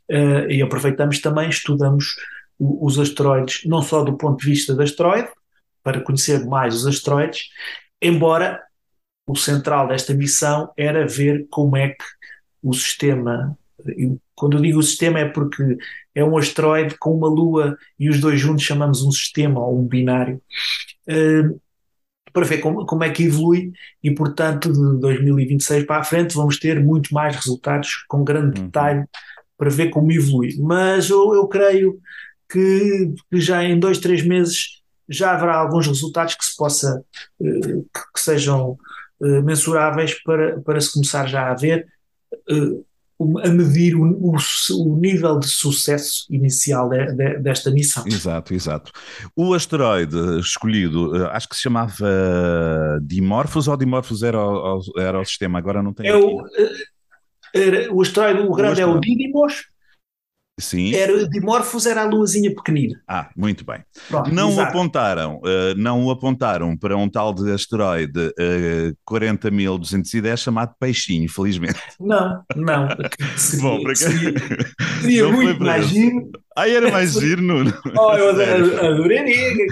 Eh, 0.09 0.56
e 0.56 0.62
aproveitamos 0.62 1.21
também, 1.21 1.50
estudamos 1.50 2.17
os 2.59 2.99
asteroides, 2.99 3.65
não 3.67 3.83
só 3.83 4.03
do 4.03 4.17
ponto 4.17 4.41
de 4.41 4.47
vista 4.47 4.75
do 4.75 4.83
asteroide, 4.83 5.29
para 5.83 6.00
conhecer 6.00 6.45
mais 6.47 6.75
os 6.75 6.87
asteroides, 6.87 7.50
embora 8.00 8.62
o 9.27 9.37
central 9.37 9.87
desta 9.87 10.15
missão 10.15 10.73
era 10.77 11.06
ver 11.06 11.47
como 11.51 11.77
é 11.77 11.91
que 11.91 12.05
o 12.62 12.73
sistema, 12.73 13.56
quando 14.35 14.56
eu 14.56 14.62
digo 14.62 14.79
o 14.79 14.83
sistema 14.83 15.21
é 15.21 15.29
porque 15.29 15.77
é 16.15 16.25
um 16.25 16.37
asteroide 16.37 16.97
com 16.99 17.15
uma 17.15 17.29
lua 17.29 17.77
e 17.99 18.09
os 18.09 18.21
dois 18.21 18.41
juntos 18.41 18.65
chamamos 18.65 19.03
um 19.03 19.11
sistema 19.11 19.61
ou 19.61 19.79
um 19.79 19.87
binário, 19.87 20.41
eh, 21.06 21.43
para 22.38 22.46
ver 22.46 22.58
como, 22.58 22.87
como 22.87 23.02
é 23.02 23.11
que 23.11 23.25
evolui 23.25 23.73
e, 24.02 24.12
portanto, 24.12 24.73
de 24.73 25.00
2026 25.00 25.85
para 25.85 26.00
a 26.00 26.05
frente 26.05 26.37
vamos 26.37 26.56
ter 26.56 26.81
muito 26.81 27.12
mais 27.12 27.35
resultados 27.35 28.05
com 28.06 28.23
grande 28.23 28.61
uhum. 28.61 28.67
detalhe 28.67 29.05
para 29.56 29.70
ver 29.70 29.90
como 29.90 30.12
evolui. 30.12 30.56
Mas 30.61 31.11
eu, 31.11 31.35
eu 31.35 31.49
creio 31.49 31.98
que, 32.48 33.13
que, 33.29 33.41
já 33.41 33.65
em 33.65 33.79
dois, 33.79 33.98
três 33.98 34.24
meses 34.24 34.81
já 35.08 35.32
haverá 35.32 35.56
alguns 35.56 35.89
resultados 35.89 36.36
que 36.36 36.44
se 36.44 36.56
possa, 36.56 37.05
eh, 37.43 37.60
que, 37.60 38.13
que 38.15 38.20
sejam 38.20 38.79
eh, 39.20 39.43
mensuráveis 39.43 40.15
para, 40.22 40.60
para 40.60 40.81
se 40.81 40.93
começar 40.93 41.27
já 41.27 41.51
a 41.51 41.55
ver 41.55 41.89
eh, 42.48 42.81
a 43.44 43.48
medir 43.48 43.96
o, 43.96 44.05
o, 44.05 44.37
o, 44.37 44.96
nível 44.96 45.41
de 45.41 45.48
sucesso 45.48 46.25
inicial 46.31 46.89
de, 46.89 47.13
de, 47.13 47.39
desta 47.39 47.70
missão. 47.70 48.05
Exato, 48.06 48.55
exato. 48.55 48.93
O 49.34 49.55
asteroide 49.55 50.17
escolhido, 50.39 51.17
eh, 51.17 51.31
acho 51.32 51.48
que 51.48 51.56
se 51.56 51.63
chamava 51.63 52.06
Dimorphos 53.03 53.67
ou 53.67 53.77
Dimorphos 53.77 54.22
era 54.22 54.41
o, 54.41 54.81
era 54.96 55.20
o 55.20 55.25
sistema, 55.25 55.58
agora 55.58 55.82
não 55.82 55.93
tenho. 55.93 56.08
É 56.08 56.17
o, 56.17 56.46
eh, 56.56 56.72
era, 57.53 57.93
o 57.93 58.01
asteroide, 58.01 58.41
o 58.41 58.53
grande 58.55 58.82
asteroide. 58.82 58.82
é 58.82 58.87
o 58.87 59.01
Didymos 59.01 59.67
Sim. 60.58 60.94
Era, 60.94 61.29
Dimorphos 61.29 61.86
era 61.86 62.03
a 62.03 62.05
luazinha 62.05 62.53
pequenina. 62.55 63.00
Ah, 63.06 63.31
muito 63.36 63.65
bem. 63.65 63.79
Pronto, 64.08 64.34
não 64.34 64.55
o 64.55 64.60
apontaram, 64.60 65.36
uh, 65.36 65.74
não 65.77 66.05
o 66.05 66.10
apontaram 66.10 66.77
para 66.77 66.96
um 66.96 67.08
tal 67.08 67.32
de 67.32 67.50
asteroide 67.53 68.19
uh, 68.19 68.96
40.210 69.08 70.36
chamado 70.36 70.74
Peixinho, 70.81 71.29
felizmente. 71.31 71.81
Não, 72.00 72.43
não. 72.56 72.88
Seria, 73.36 73.62
Bom, 73.62 73.82
para 73.82 73.94
seria, 73.94 74.34
seria 75.00 75.29
muito 75.29 75.62
mais 75.62 75.86
giro 75.86 76.31
Aí 76.58 76.74
era 76.74 76.91
mais 76.91 77.12
giro, 77.20 77.41
Nuno. 77.41 77.72
Oh, 77.96 78.12
eu 78.15 78.31
adoraria. 78.31 79.67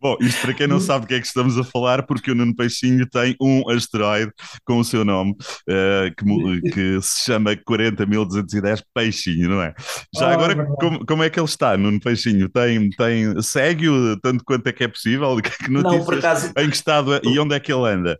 Bom, 0.00 0.16
isto 0.22 0.40
para 0.40 0.54
quem 0.54 0.66
não 0.66 0.80
sabe 0.80 1.04
o 1.04 1.08
que 1.08 1.14
é 1.14 1.20
que 1.20 1.26
estamos 1.26 1.58
a 1.58 1.64
falar, 1.64 2.06
porque 2.06 2.30
o 2.30 2.34
Nuno 2.34 2.56
Peixinho 2.56 3.06
tem 3.06 3.36
um 3.38 3.68
asteroide 3.68 4.32
com 4.64 4.78
o 4.78 4.84
seu 4.84 5.04
nome, 5.04 5.32
uh, 5.32 6.10
que, 6.16 6.70
que, 6.72 7.02
se 7.02 7.26
chama 7.26 7.54
40.210 7.54 8.82
Peixinho, 8.94 9.50
não 9.50 9.60
é? 9.60 9.74
Já 10.16 10.30
oh, 10.30 10.32
agora, 10.32 10.64
como, 10.80 11.04
como, 11.04 11.22
é 11.22 11.28
que 11.28 11.38
ele 11.38 11.46
está, 11.46 11.76
Nuno 11.76 12.00
Peixinho? 12.00 12.48
Tem, 12.48 12.88
tem, 12.90 13.42
segue-o 13.42 14.18
tanto 14.20 14.42
quanto 14.46 14.66
é 14.68 14.72
que 14.72 14.84
é 14.84 14.88
possível? 14.88 15.36
Que 15.62 15.70
não, 15.70 16.04
por 16.04 16.14
acaso, 16.14 16.50
em 16.56 16.68
que 16.68 16.74
estado 16.74 17.20
e 17.22 17.38
onde 17.38 17.54
é 17.54 17.60
que 17.60 17.72
ele 17.72 17.86
anda? 17.86 18.18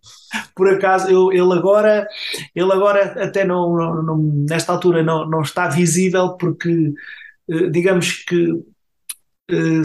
Por 0.55 0.69
acaso, 0.69 1.09
eu, 1.09 1.33
ele 1.33 1.53
agora, 1.53 2.07
ele 2.55 2.73
agora 2.73 3.25
até 3.25 3.45
não, 3.45 3.75
não, 3.75 4.03
não, 4.03 4.19
nesta 4.49 4.73
altura 4.73 5.03
não, 5.03 5.29
não 5.29 5.41
está 5.41 5.69
visível 5.69 6.37
porque 6.37 6.93
digamos 7.71 8.25
que 8.25 8.63
eh, 9.51 9.83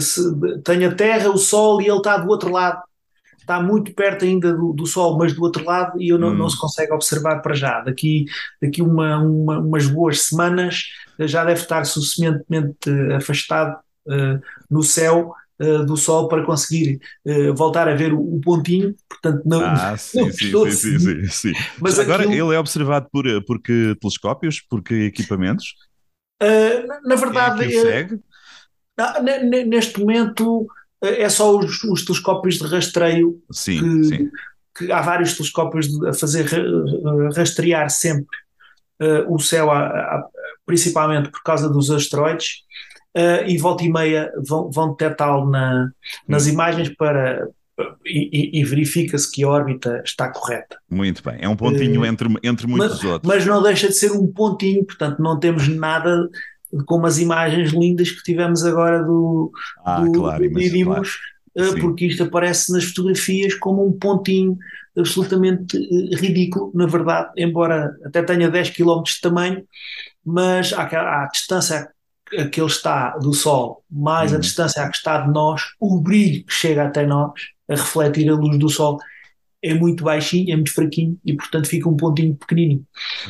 tem 0.64 0.84
a 0.84 0.94
Terra, 0.94 1.30
o 1.30 1.38
Sol 1.38 1.80
e 1.82 1.86
ele 1.88 1.98
está 1.98 2.16
do 2.18 2.28
outro 2.28 2.50
lado 2.50 2.82
está 3.40 3.62
muito 3.62 3.94
perto 3.94 4.26
ainda 4.26 4.52
do, 4.54 4.74
do 4.74 4.86
Sol, 4.86 5.18
mas 5.18 5.34
do 5.34 5.42
outro 5.42 5.64
lado, 5.64 6.00
e 6.00 6.10
eu 6.12 6.18
não, 6.18 6.32
Hum. 6.32 6.36
não 6.36 6.50
se 6.50 6.58
consegue 6.58 6.92
observar 6.92 7.40
para 7.40 7.54
já. 7.54 7.80
Daqui, 7.80 8.26
daqui 8.60 8.82
uma, 8.82 9.18
uma- 9.18 9.58
umas 9.58 9.86
boas 9.86 10.22
semanas 10.22 10.84
eh, 11.18 11.26
já 11.26 11.44
deve 11.46 11.60
estar 11.62 11.84
suficientemente 11.84 12.76
eh, 12.88 13.16
afastado 13.16 13.78
eh, 14.10 14.38
no 14.70 14.82
céu 14.82 15.32
eh, 15.60 15.78
do 15.84 15.96
Sol 15.96 16.28
para 16.28 16.44
conseguir 16.44 17.00
eh, 17.26 17.50
voltar 17.52 17.88
a 17.88 17.94
ver 17.94 18.12
o, 18.12 18.20
o 18.20 18.40
pontinho. 18.42 18.94
Portanto, 19.08 19.42
não, 19.46 19.62
Ah, 19.62 19.90
não 19.92 19.96
sim, 19.98 20.30
sim, 20.32 20.52
sim, 20.52 20.70
sim, 20.70 20.98
seguir. 20.98 21.30
sim, 21.30 21.54
sim. 21.54 21.54
Mas 21.80 21.96
Já 21.96 22.02
Agora, 22.02 22.24
aquilo- 22.24 22.48
ele 22.48 22.54
é 22.56 22.58
observado 22.60 23.08
por, 23.10 23.24
por 23.46 23.62
que 23.62 23.96
telescópios, 24.00 24.60
por 24.60 24.82
que 24.82 24.94
equipamentos? 25.06 25.74
Eh, 26.40 26.86
na, 26.86 27.14
é 27.14 27.16
verdade, 27.16 27.64
eh, 27.64 27.80
segue? 27.82 28.20
ne- 29.22 29.42
ne- 29.44 29.64
neste 29.64 29.98
momento 30.00 30.66
é 31.02 31.28
só 31.28 31.56
os, 31.56 31.82
os 31.84 32.04
telescópios 32.04 32.56
de 32.58 32.66
rastreio 32.66 33.40
Sim, 33.50 33.78
que, 34.00 34.04
sim. 34.04 34.30
que 34.76 34.92
há 34.92 35.00
vários 35.00 35.36
telescópios 35.36 35.88
de- 35.88 36.08
a 36.08 36.12
fazer 36.14 36.44
ra- 36.46 37.30
rastrear 37.36 37.88
sempre 37.90 38.36
o 39.28 39.38
céu, 39.38 39.70
a- 39.70 39.86
a- 39.86 40.28
principalmente 40.66 41.30
por 41.30 41.42
causa 41.42 41.68
dos 41.68 41.90
asteroides, 41.90 42.64
e 43.46 43.56
volta 43.58 43.84
e 43.84 43.92
meia 43.92 44.32
vão, 44.46 44.70
vão 44.70 44.90
detectá-lo 44.90 45.48
na- 45.48 45.90
nas 46.26 46.46
Hum. 46.46 46.50
imagens 46.50 46.88
para 46.96 47.48
e, 48.04 48.60
e- 48.60 48.64
verifica-se 48.64 49.30
que 49.30 49.44
a 49.44 49.48
órbita 49.48 50.02
está 50.04 50.28
correta. 50.30 50.78
Muito 50.90 51.22
bem. 51.22 51.38
É 51.40 51.48
um 51.48 51.56
pontinho 51.56 52.04
Eh, 52.04 52.08
entre, 52.08 52.28
entre 52.42 52.66
muitos 52.66 53.02
outros. 53.04 53.22
Mas 53.32 53.46
não 53.46 53.62
deixa 53.62 53.88
de 53.88 53.94
ser 53.94 54.12
um 54.12 54.26
pontinho, 54.26 54.84
portanto 54.84 55.20
não 55.20 55.38
temos 55.38 55.68
nada 55.68 56.28
como 56.86 57.06
as 57.06 57.18
imagens 57.18 57.70
lindas 57.72 58.10
que 58.10 58.22
tivemos 58.22 58.64
agora 58.64 59.02
do, 59.02 59.50
ah, 59.84 60.00
do, 60.00 60.12
claro, 60.12 60.44
do 60.44 60.50
mas, 60.52 60.64
Didymos, 60.64 61.18
claro. 61.54 61.76
eh, 61.76 61.80
porque 61.80 62.06
isto 62.06 62.22
aparece 62.24 62.72
nas 62.72 62.84
fotografias 62.84 63.54
como 63.54 63.86
um 63.86 63.92
pontinho 63.92 64.56
absolutamente 64.96 65.76
eh, 65.78 66.16
ridículo, 66.16 66.70
na 66.74 66.86
verdade, 66.86 67.30
embora 67.36 67.94
até 68.04 68.22
tenha 68.22 68.50
10 68.50 68.70
km 68.70 69.02
de 69.04 69.20
tamanho, 69.20 69.64
mas 70.24 70.72
à, 70.72 70.82
à 70.82 71.28
distância 71.32 71.88
que 72.50 72.60
ele 72.60 72.66
está 72.66 73.16
do 73.18 73.32
Sol, 73.34 73.82
mais 73.90 74.32
a 74.32 74.34
Uhum. 74.36 74.40
distância 74.40 74.82
a 74.82 74.88
que 74.88 74.96
está 74.96 75.18
de 75.26 75.32
nós, 75.32 75.62
o 75.80 76.00
brilho 76.00 76.44
que 76.44 76.52
chega 76.52 76.84
até 76.86 77.06
nós, 77.06 77.32
a 77.70 77.74
refletir 77.74 78.28
a 78.28 78.34
luz 78.34 78.58
do 78.58 78.68
Sol, 78.68 78.98
é 79.62 79.74
muito 79.74 80.04
baixinho, 80.04 80.52
é 80.52 80.56
muito 80.56 80.72
fraquinho 80.72 81.18
e, 81.24 81.34
portanto, 81.34 81.66
fica 81.68 81.88
um 81.88 81.96
pontinho 81.96 82.36
pequenininho. 82.36 82.84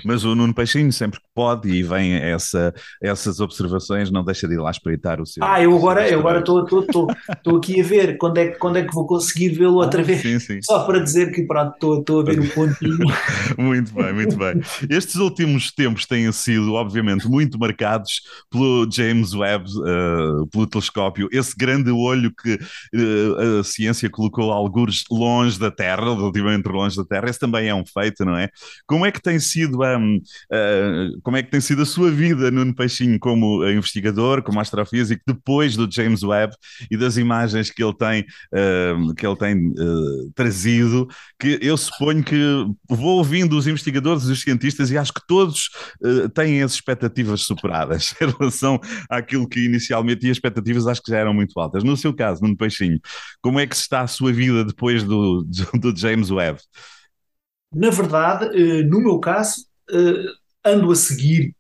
Mas 0.05 0.25
o 0.25 0.35
Nuno 0.35 0.53
Peixinho, 0.55 0.93
sempre 0.93 1.19
pode 1.39 1.69
e 1.71 1.85
vem 1.85 2.15
essa, 2.15 2.75
essas 3.01 3.39
observações, 3.39 4.11
não 4.11 4.25
deixa 4.25 4.49
de 4.49 4.55
ir 4.55 4.59
lá 4.59 4.73
espreitar 4.73 5.21
o 5.21 5.27
seu. 5.27 5.45
Ah, 5.45 5.63
eu 5.63 5.73
agora 5.77 6.09
eu 6.09 6.19
agora 6.19 6.41
estou 6.41 7.57
aqui 7.57 7.81
a 7.81 7.85
ver 7.85 8.19
quando 8.19 8.39
é, 8.39 8.49
que- 8.49 8.59
quando 8.59 8.77
é 8.79 8.83
que 8.83 8.93
vou 8.93 9.07
conseguir 9.07 9.51
vê-lo 9.51 9.75
outra 9.77 10.01
Ah, 10.01 10.05
vez. 10.05 10.21
Sim, 10.21 10.41
sim. 10.41 10.59
Só 10.63 10.85
para 10.85 10.99
dizer 10.99 11.31
que 11.31 11.45
pronto, 11.45 11.75
estou, 12.01 12.21
a 12.23 12.25
ver 12.25 12.41
o 12.41 12.49
pontinho. 12.49 12.99
Muito 13.57 13.95
bem, 13.95 14.13
muito 14.13 14.37
bem. 14.37 14.61
Estes 14.91 15.17
últimos 15.17 15.71
tempos 15.73 16.07
têm 16.07 16.31
sido, 16.33 16.75
obviamente, 16.75 17.29
muito 17.29 17.59
marcados 17.59 18.21
pelo 18.51 18.89
James 18.91 19.35
Webb, 19.35 19.65
eh, 19.87 20.47
pelo 20.51 20.67
telescópio, 20.67 21.29
esse 21.33 21.55
grande 21.57 21.91
olho 21.91 22.33
que 22.35 22.59
eh, 22.95 23.61
a 23.61 23.65
ciência 23.65 24.09
colocou 24.11 24.53
algures 24.53 25.05
longe 25.11 25.59
da 25.59 25.71
Terra, 25.71 26.15
relativamente 26.15 26.67
longe 26.69 26.97
da 26.97 27.05
Terra. 27.05 27.29
Esse 27.31 27.39
também 27.39 27.69
é 27.69 27.75
um 27.75 27.85
feito, 27.85 28.25
não 28.25 28.37
é? 28.37 28.49
Como 28.87 29.05
é 29.07 29.11
que 29.13 29.21
tem 29.21 29.39
sido, 29.39 29.79
hum, 29.83 30.21
eh, 30.53 31.09
como 31.29 31.37
é 31.37 31.43
que 31.43 31.51
tem 31.51 31.61
sido 31.61 31.83
a 31.83 31.85
sua 31.85 32.11
vida, 32.11 32.51
Nuno 32.51 32.75
Peixinho, 32.75 33.21
como 33.21 33.63
investigador, 33.69 34.43
como 34.43 34.61
astrofísico, 34.61 35.23
depois 35.27 35.77
do 35.77 35.87
James 35.87 36.23
Webb 36.23 36.57
e 36.91 36.97
das 36.97 37.19
imagens 37.19 37.71
que 37.71 37.85
ele 37.85 37.93
tem, 37.93 38.25
hum, 38.97 39.13
que 39.15 39.27
ele 39.27 39.37
tem 39.37 39.75
eh, 39.79 40.31
trazido? 40.35 41.07
que 41.39 41.59
eu 41.61 41.77
suponho 41.77 42.25
que 42.25 42.35
vou 42.89 43.19
ouvindo 43.19 43.59
os 43.59 43.67
investigadores 43.67 44.25
e 44.25 44.33
os 44.33 44.41
cientistas 44.41 44.91
e 44.91 44.97
acho 44.97 45.13
que 45.13 45.21
todos 45.29 45.69
eh, 46.03 46.29
têm 46.29 46.63
as 46.63 46.73
expectativas 46.73 47.43
superadas 47.43 48.15
em 48.23 48.31
relação 48.31 48.81
àquilo 49.11 49.47
que 49.47 49.63
inicialmente 49.63 50.27
e 50.27 50.31
as 50.31 50.39
expectativas 50.39 50.87
acho 50.87 51.03
que 51.03 51.11
já 51.11 51.19
eram 51.19 51.35
muito 51.35 51.61
altas. 51.61 51.85
No 51.85 51.95
seu 51.95 52.15
caso, 52.15 52.41
Nuno 52.41 52.57
Peixinho, 52.57 52.99
como 53.43 53.61
é 53.61 53.67
que 53.67 53.77
está 53.77 54.01
a 54.01 54.07
sua 54.07 54.33
vida 54.33 54.65
depois 54.65 55.05
do, 55.05 55.47
do 55.79 55.95
James 55.95 56.31
Webb? 56.31 56.59
Na 57.71 57.91
verdade, 57.91 58.47
eh, 58.59 58.83
no 58.83 58.99
meu 58.99 59.21
caso, 59.21 59.67
eh, 59.91 60.39
ando 60.69 60.91
a 60.91 60.97
seguir 60.97 61.55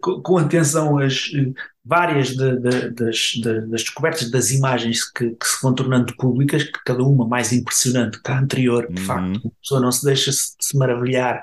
co- 0.00 0.20
com 0.22 0.38
atenção 0.38 0.98
as 0.98 1.30
eh, 1.34 1.52
várias 1.84 2.28
de- 2.36 2.56
de- 2.58 2.90
das, 2.90 3.16
de- 3.16 3.60
das 3.62 3.82
descobertas 3.82 4.30
das 4.30 4.50
imagens 4.50 5.04
que, 5.10 5.30
que 5.30 5.46
se 5.46 5.60
vão 5.62 5.74
tornando 5.74 6.14
públicas, 6.16 6.62
que 6.64 6.78
cada 6.84 7.02
uma 7.02 7.26
mais 7.26 7.52
impressionante 7.52 8.20
que 8.20 8.30
a 8.30 8.38
anterior, 8.38 8.86
de 8.90 9.00
Uhum. 9.00 9.06
facto, 9.06 9.48
a 9.48 9.60
pessoa 9.60 9.80
não 9.80 9.92
se 9.92 10.04
deixa 10.04 10.30
se, 10.32 10.54
se 10.60 10.76
maravilhar 10.76 11.42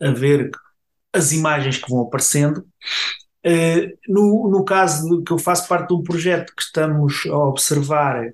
a 0.00 0.10
ver 0.12 0.50
as 1.12 1.32
imagens 1.32 1.76
que 1.78 1.90
vão 1.90 2.02
aparecendo. 2.02 2.64
Eh, 3.42 3.94
no, 4.08 4.48
no 4.50 4.64
caso 4.64 5.22
que 5.22 5.32
eu 5.32 5.38
faço 5.38 5.66
parte 5.66 5.88
de 5.88 5.94
um 5.94 6.02
projeto 6.02 6.52
que 6.54 6.62
estamos 6.62 7.24
a 7.26 7.36
observar 7.36 8.30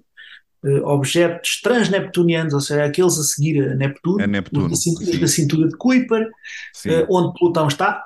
objetos 0.85 1.61
transneptunianos, 1.61 2.55
ou 2.55 2.61
seja, 2.61 2.85
aqueles 2.85 3.19
a 3.19 3.23
seguir 3.23 3.71
a 3.71 3.75
Neptuno, 3.75 4.27
Neptuno, 4.27 4.69
da 4.69 4.77
cintura, 4.77 5.19
da 5.19 5.29
cintura 5.29 5.69
de 5.69 5.77
Kuiper, 5.77 6.29
eh, 6.87 7.07
onde 7.09 7.39
Plutão 7.39 7.69
está, 7.69 8.05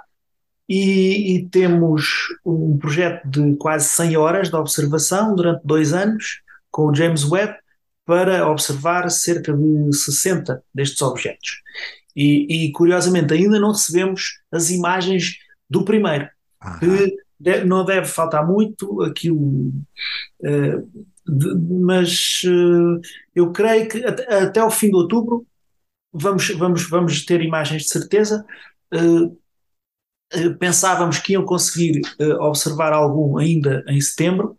e, 0.68 1.34
e 1.34 1.48
temos 1.48 2.04
um 2.44 2.78
projeto 2.78 3.26
de 3.28 3.56
quase 3.56 3.88
100 3.88 4.16
horas 4.16 4.50
de 4.50 4.56
observação 4.56 5.34
durante 5.34 5.62
dois 5.64 5.92
anos 5.92 6.42
com 6.70 6.86
o 6.86 6.94
James 6.94 7.24
Webb 7.24 7.56
para 8.06 8.48
observar 8.48 9.10
cerca 9.10 9.52
de 9.52 9.96
60 9.96 10.62
destes 10.74 11.02
objetos. 11.02 11.60
E, 12.14 12.66
e, 12.66 12.72
curiosamente 12.72 13.32
ainda 13.34 13.58
não 13.58 13.72
recebemos 13.72 14.40
as 14.50 14.70
imagens 14.70 15.38
do 15.68 15.84
primeiro, 15.84 16.28
Ah, 16.60 16.78
que 16.78 17.16
não 17.64 17.84
deve 17.84 18.06
faltar 18.06 18.46
muito 18.46 19.02
aquilo, 19.02 19.72
eh, 20.42 20.82
de- 21.30 21.54
mas 21.80 22.42
eh, 22.44 23.08
eu 23.34 23.52
creio 23.52 23.88
que 23.88 24.04
até, 24.04 24.42
até 24.42 24.60
ao 24.60 24.70
fim 24.70 24.88
de 24.88 24.96
outubro 24.96 25.46
vamos, 26.12 26.48
vamos, 26.50 26.88
vamos 26.88 27.24
ter 27.24 27.40
imagens 27.42 27.82
de 27.82 27.88
certeza. 27.88 28.44
Eh, 28.92 29.30
eh, 30.32 30.50
pensávamos 30.50 31.18
que 31.18 31.32
iam 31.32 31.44
conseguir 31.44 32.00
observar 32.40 32.92
algum 32.92 33.38
ainda 33.38 33.84
em 33.88 34.00
setembro, 34.00 34.56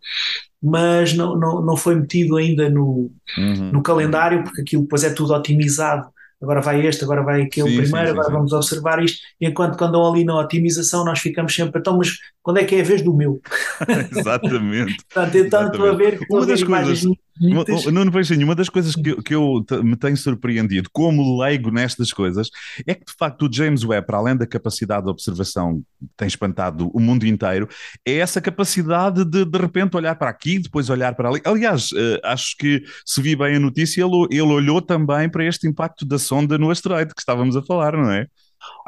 mas 0.62 1.14
não, 1.14 1.36
não, 1.36 1.62
não 1.62 1.76
foi 1.76 1.94
metido 1.96 2.36
ainda 2.36 2.68
no, 2.70 3.10
uhum. 3.36 3.72
no 3.72 3.82
calendário, 3.82 4.44
porque 4.44 4.60
aquilo 4.60 4.82
depois 4.82 5.02
é 5.02 5.10
tudo 5.12 5.34
otimizado. 5.34 6.11
Agora 6.42 6.60
vai 6.60 6.84
este, 6.84 7.04
agora 7.04 7.22
vai 7.22 7.42
aquele 7.42 7.70
Sim, 7.70 7.76
primeiro, 7.82 8.06
sim, 8.06 8.12
agora 8.12 8.26
sim. 8.26 8.32
vamos 8.32 8.52
observar 8.52 9.02
isto. 9.02 9.20
Enquanto 9.40 9.78
que 9.78 9.84
andam 9.84 10.04
ali 10.06 10.24
na 10.24 10.38
otimização, 10.38 11.04
nós 11.04 11.20
ficamos 11.20 11.54
sempre, 11.54 11.80
então, 11.80 11.96
mas 11.96 12.18
quando 12.42 12.58
é 12.58 12.64
que 12.64 12.74
é 12.74 12.80
a 12.80 12.84
vez 12.84 13.00
do 13.00 13.14
meu? 13.14 13.40
Exatamente. 14.10 14.96
Portanto, 15.08 15.38
então 15.38 15.66
estou 15.68 15.88
a 15.88 15.92
ver, 15.94 16.14
estou 16.14 16.38
Uma 16.38 16.46
das 16.46 16.60
imagens 16.60 17.04
coisas- 17.38 17.52
Uma- 17.56 17.64
bonitas. 17.64 17.92
Nuno 17.92 18.12
Peixinho, 18.12 18.44
uma 18.44 18.54
das 18.54 18.68
coisas 18.68 18.94
que, 18.94 19.20
que 19.22 19.34
eu 19.34 19.64
me 19.82 19.96
tenho 19.96 20.16
surpreendido 20.16 20.88
como 20.92 21.40
leigo 21.40 21.70
nestas 21.70 22.12
coisas 22.12 22.48
é 22.86 22.94
que 22.94 23.04
de 23.06 23.12
facto 23.18 23.46
o 23.46 23.52
James 23.52 23.84
Webb, 23.84 24.06
para 24.06 24.18
além 24.18 24.36
da 24.36 24.46
capacidade 24.46 25.04
de 25.04 25.10
observação 25.10 25.82
que 26.00 26.06
tem 26.16 26.28
espantado 26.28 26.90
o 26.92 27.00
mundo 27.00 27.26
inteiro, 27.26 27.68
é 28.06 28.16
essa 28.18 28.40
capacidade 28.40 29.24
de 29.24 29.44
de 29.44 29.58
repente 29.58 29.96
olhar 29.96 30.14
para 30.16 30.30
aqui, 30.30 30.58
depois 30.58 30.88
olhar 30.90 31.14
para 31.14 31.28
ali. 31.28 31.40
Aliás, 31.44 31.88
eh, 31.96 32.20
acho 32.24 32.56
que 32.56 32.82
se 33.04 33.20
vi 33.20 33.34
bem 33.36 33.56
a 33.56 33.60
notícia, 33.60 34.02
ele, 34.02 34.26
ele 34.30 34.42
olhou 34.42 34.80
também 34.82 35.28
para 35.28 35.44
este 35.46 35.66
impacto 35.66 36.04
da 36.04 36.18
sonda 36.18 36.56
no 36.58 36.70
asteroide 36.70 37.14
que 37.14 37.20
estávamos 37.20 37.56
a 37.56 37.62
falar, 37.62 37.92
não 37.94 38.10
é? 38.10 38.26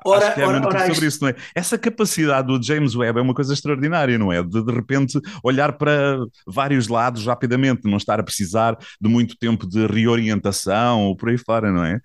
Ora, 0.06 0.26
Acho 0.26 0.34
que 0.34 0.40
é 0.42 0.46
ora, 0.46 0.58
ora, 0.66 0.78
sobre 0.80 0.92
isto- 0.92 1.04
isso, 1.06 1.18
não 1.22 1.28
é? 1.30 1.34
Essa 1.54 1.78
capacidade 1.78 2.46
do 2.46 2.62
James 2.62 2.94
Webb 2.94 3.18
é 3.18 3.22
uma 3.22 3.34
coisa 3.34 3.54
extraordinária, 3.54 4.18
não 4.18 4.32
é? 4.32 4.42
De 4.42 4.62
de 4.64 4.72
repente 4.72 5.18
olhar 5.42 5.72
para 5.72 6.18
vários 6.46 6.88
lados 6.88 7.24
rapidamente, 7.26 7.82
não 7.88 7.96
estar 7.96 8.20
a 8.20 8.22
precisar 8.22 8.76
de 9.00 9.08
muito 9.08 9.36
tempo 9.38 9.66
de 9.66 9.86
reorientação 9.86 11.02
ou 11.04 11.16
por 11.16 11.30
aí 11.30 11.38
fora, 11.38 11.72
não 11.72 11.84
é? 11.84 11.96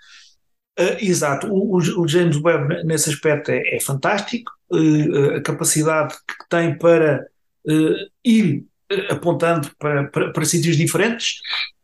Uh, 0.80 0.96
exato, 1.02 1.48
o, 1.52 1.76
o- 1.78 2.08
James 2.08 2.38
Webb 2.38 2.84
nesse 2.86 3.10
aspecto 3.10 3.52
é, 3.52 3.62
é 3.76 3.80
fantástico, 3.82 4.50
uh, 4.72 5.36
a 5.36 5.42
capacidade 5.42 6.14
que 6.16 6.48
tem 6.50 6.78
para 6.78 7.26
uh, 7.68 7.96
ir 8.24 8.64
apontando 9.10 9.70
para, 9.78 10.06
para, 10.08 10.32
para 10.32 10.46
sítios 10.46 10.78
diferentes 10.78 11.34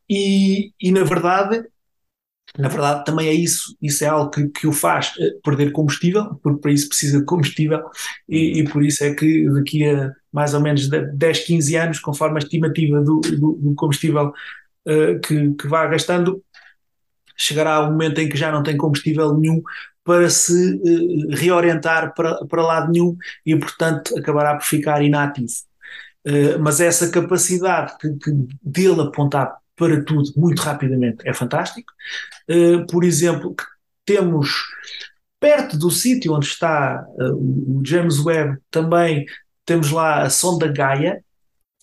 e, 0.09 0.71
e 0.81 0.91
na 0.91 1.03
verdade, 1.03 1.61
na 2.57 2.67
verdade 2.69 3.05
também 3.05 3.27
é 3.27 3.33
isso, 3.33 3.75
isso 3.81 4.03
é 4.03 4.07
algo 4.07 4.29
que, 4.31 4.47
que 4.49 4.67
o 4.67 4.71
faz 4.71 5.13
uh, 5.17 5.41
perder 5.43 5.71
combustível, 5.71 6.35
porque 6.41 6.61
para 6.61 6.71
isso 6.71 6.87
precisa 6.87 7.19
de 7.19 7.25
combustível 7.25 7.83
e, 8.27 8.59
e 8.59 8.63
por 8.69 8.83
isso 8.83 9.03
é 9.03 9.13
que 9.13 9.49
daqui 9.49 9.85
a 9.85 10.11
mais 10.31 10.53
ou 10.53 10.61
menos 10.61 10.89
de- 10.89 11.11
10, 11.13 11.39
15 11.39 11.75
anos, 11.75 11.99
conforme 11.99 12.35
a 12.35 12.39
estimativa 12.39 13.01
do, 13.01 13.19
do, 13.21 13.53
do 13.53 13.75
combustível 13.75 14.33
uh, 14.87 15.19
que, 15.21 15.53
que 15.53 15.67
vá 15.67 15.85
gastando, 15.87 16.43
chegará 17.37 17.81
o 17.81 17.91
momento 17.91 18.19
em 18.19 18.29
que 18.29 18.37
já 18.37 18.51
não 18.51 18.63
tem 18.63 18.77
combustível 18.77 19.37
nenhum 19.37 19.61
para 20.03 20.29
se 20.29 20.79
eh, 20.85 21.35
reorientar 21.35 22.13
para, 22.13 22.45
para 22.45 22.61
lado 22.61 22.91
nenhum 22.91 23.17
e, 23.45 23.55
portanto, 23.57 24.17
acabará 24.17 24.55
por 24.55 24.63
ficar 24.63 25.01
inativo. 25.01 25.51
Eh, 26.23 26.57
mas 26.57 26.79
essa 26.79 27.09
capacidade 27.09 27.97
que, 27.99 28.13
que 28.13 28.31
dele 28.61 29.01
apontar 29.01 29.57
para 29.75 30.03
tudo 30.03 30.31
muito 30.37 30.61
rapidamente 30.61 31.27
é 31.27 31.33
fantástico. 31.33 31.91
Uh, 32.49 32.85
por 32.87 33.03
exemplo, 33.03 33.55
temos 34.05 34.49
perto 35.39 35.77
do 35.77 35.91
sítio 35.91 36.33
onde 36.33 36.45
está 36.45 37.05
uh, 37.17 37.79
o 37.79 37.81
James 37.85 38.19
Webb 38.19 38.57
também 38.71 39.25
temos 39.65 39.91
lá 39.91 40.21
a 40.21 40.29
sonda 40.29 40.67
Gaia, 40.71 41.23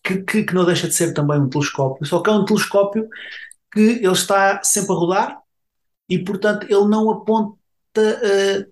que, 0.04 0.22
que, 0.22 0.44
que, 0.44 0.54
não 0.54 0.64
deixa 0.64 0.88
de 0.88 0.94
ser 0.94 1.12
também 1.12 1.40
um 1.40 1.48
telescópio, 1.48 2.06
só 2.06 2.20
que 2.20 2.30
é 2.30 2.32
um 2.32 2.44
telescópio 2.44 3.08
que 3.72 3.80
ele 3.80 4.12
está 4.12 4.62
sempre 4.62 4.92
a 4.92 4.96
rodar 4.96 5.38
e, 6.08 6.18
portanto, 6.18 6.64
ele 6.64 6.88
não 6.88 7.10
aponta. 7.10 7.56
Uh, 7.96 8.71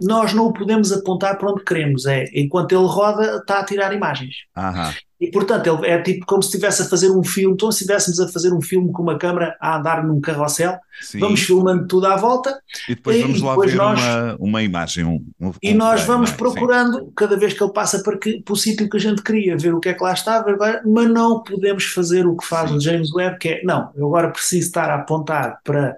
nós 0.00 0.32
não 0.32 0.46
o 0.46 0.52
podemos 0.52 0.92
apontar 0.92 1.38
para 1.38 1.50
onde 1.50 1.64
queremos, 1.64 2.04
é 2.06 2.24
enquanto 2.34 2.72
ele 2.72 2.86
roda, 2.86 3.36
está 3.36 3.60
a 3.60 3.64
tirar 3.64 3.92
imagens. 3.94 4.34
Aham. 4.56 4.92
E 5.20 5.30
portanto, 5.30 5.66
ele 5.68 5.86
é 5.86 6.02
tipo 6.02 6.26
como 6.26 6.42
se 6.42 6.48
estivesse 6.48 6.82
a 6.82 6.84
fazer 6.84 7.10
um 7.10 7.22
filme, 7.22 7.54
então 7.54 7.72
se 7.72 7.82
estivéssemos 7.82 8.20
a 8.20 8.28
fazer 8.28 8.52
um 8.52 8.60
filme 8.60 8.92
com 8.92 9.02
uma 9.02 9.16
câmera 9.16 9.56
a 9.58 9.78
andar 9.78 10.04
num 10.04 10.20
carrossel, 10.20 10.76
Sim. 11.00 11.20
vamos 11.20 11.40
filmando 11.40 11.86
tudo 11.86 12.08
à 12.08 12.16
volta. 12.16 12.60
E 12.88 12.94
depois 12.94 13.22
vamos 13.22 13.38
e 13.38 13.42
lá 13.42 13.50
depois 13.50 13.70
ver 13.70 13.76
nós, 13.78 14.00
uma, 14.00 14.36
uma 14.38 14.62
imagem. 14.62 15.04
Um, 15.04 15.24
um, 15.40 15.52
e 15.62 15.72
nós 15.72 16.02
vamos 16.02 16.30
é? 16.30 16.36
procurando, 16.36 16.98
Sim. 16.98 17.12
cada 17.16 17.36
vez 17.38 17.54
que 17.54 17.62
ele 17.62 17.72
passa 17.72 18.02
para, 18.02 18.18
que, 18.18 18.42
para 18.42 18.52
o 18.52 18.56
sítio 18.56 18.90
que 18.90 18.96
a 18.96 19.00
gente 19.00 19.22
queria, 19.22 19.56
ver 19.56 19.72
o 19.72 19.80
que 19.80 19.88
é 19.88 19.94
que 19.94 20.02
lá 20.02 20.12
está, 20.12 20.44
mas 20.84 21.08
não 21.08 21.42
podemos 21.42 21.84
fazer 21.84 22.26
o 22.26 22.36
que 22.36 22.46
faz 22.46 22.68
Sim. 22.68 22.76
o 22.76 22.80
James 22.80 23.14
Webb, 23.14 23.38
que 23.38 23.48
é, 23.48 23.62
não, 23.62 23.92
eu 23.94 24.08
agora 24.08 24.30
preciso 24.30 24.66
estar 24.66 24.90
a 24.90 24.96
apontar 24.96 25.60
para 25.64 25.96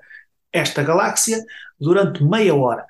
esta 0.53 0.85
galáxia 0.85 1.43
durante 1.81 2.23
meia 2.23 2.55
hora. 2.55 2.85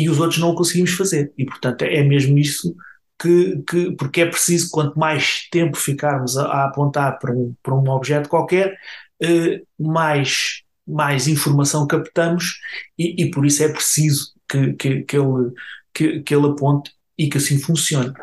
E 0.00 0.08
os 0.08 0.18
outros 0.18 0.38
não 0.38 0.50
o 0.50 0.54
conseguimos 0.54 0.92
fazer. 0.92 1.32
E 1.36 1.44
portanto 1.44 1.82
é 1.82 2.02
mesmo 2.02 2.38
isso 2.38 2.74
que, 3.20 3.62
que, 3.68 3.92
porque 3.92 4.22
é 4.22 4.26
preciso, 4.26 4.70
quanto 4.70 4.98
mais 4.98 5.48
tempo 5.50 5.76
ficarmos 5.76 6.38
a, 6.38 6.46
a 6.46 6.64
apontar 6.66 7.18
para 7.18 7.32
um, 7.32 7.54
para 7.62 7.74
um 7.74 7.88
objeto 7.90 8.28
qualquer, 8.28 8.78
eh, 9.22 9.62
mais, 9.78 10.62
mais 10.86 11.28
informação 11.28 11.86
captamos 11.86 12.58
e, 12.98 13.22
e, 13.22 13.30
por 13.30 13.44
isso 13.44 13.62
é 13.62 13.68
preciso 13.68 14.32
que, 14.48 14.72
que, 14.74 15.02
que, 15.02 15.16
ele, 15.18 15.52
que, 15.92 16.20
que 16.22 16.34
ele 16.34 16.46
aponte 16.46 16.92
e 17.18 17.28
que 17.28 17.36
assim 17.36 17.58
funcione. 17.58 18.14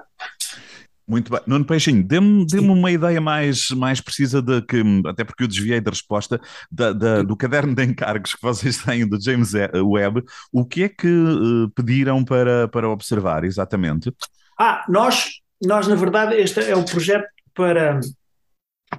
Muito 1.07 1.31
bem. 1.31 1.39
Nuno 1.47 1.63
Peixinho, 1.63 2.03
dê-me 2.03 2.45
dê 2.45 2.59
uma 2.59 2.91
ideia 2.91 3.21
mais, 3.21 3.69
mais 3.69 4.01
precisa 4.01 4.41
de 4.41 4.61
que, 4.63 4.83
até 5.05 5.23
porque 5.23 5.43
eu 5.43 5.47
desviei 5.47 5.79
da 5.79 5.89
resposta, 5.89 6.39
da, 6.69 6.91
da, 6.91 7.23
do 7.23 7.37
caderno 7.37 7.73
de 7.73 7.81
encargos 7.85 8.35
que 8.35 8.41
vocês 8.41 8.77
têm 8.83 9.07
do 9.07 9.21
James 9.21 9.53
Webb. 9.53 10.23
O 10.51 10.65
que 10.65 10.83
é 10.83 10.89
que 10.89 11.07
uh, 11.07 11.69
pediram 11.73 12.25
para, 12.25 12.67
para 12.67 12.89
observar, 12.89 13.45
exatamente? 13.45 14.13
Ah, 14.59 14.83
nós, 14.89 15.39
nós 15.63 15.87
na 15.87 15.95
verdade, 15.95 16.35
este 16.35 16.59
é 16.59 16.75
o 16.75 16.83
projeto 16.83 17.27
para, 17.53 18.01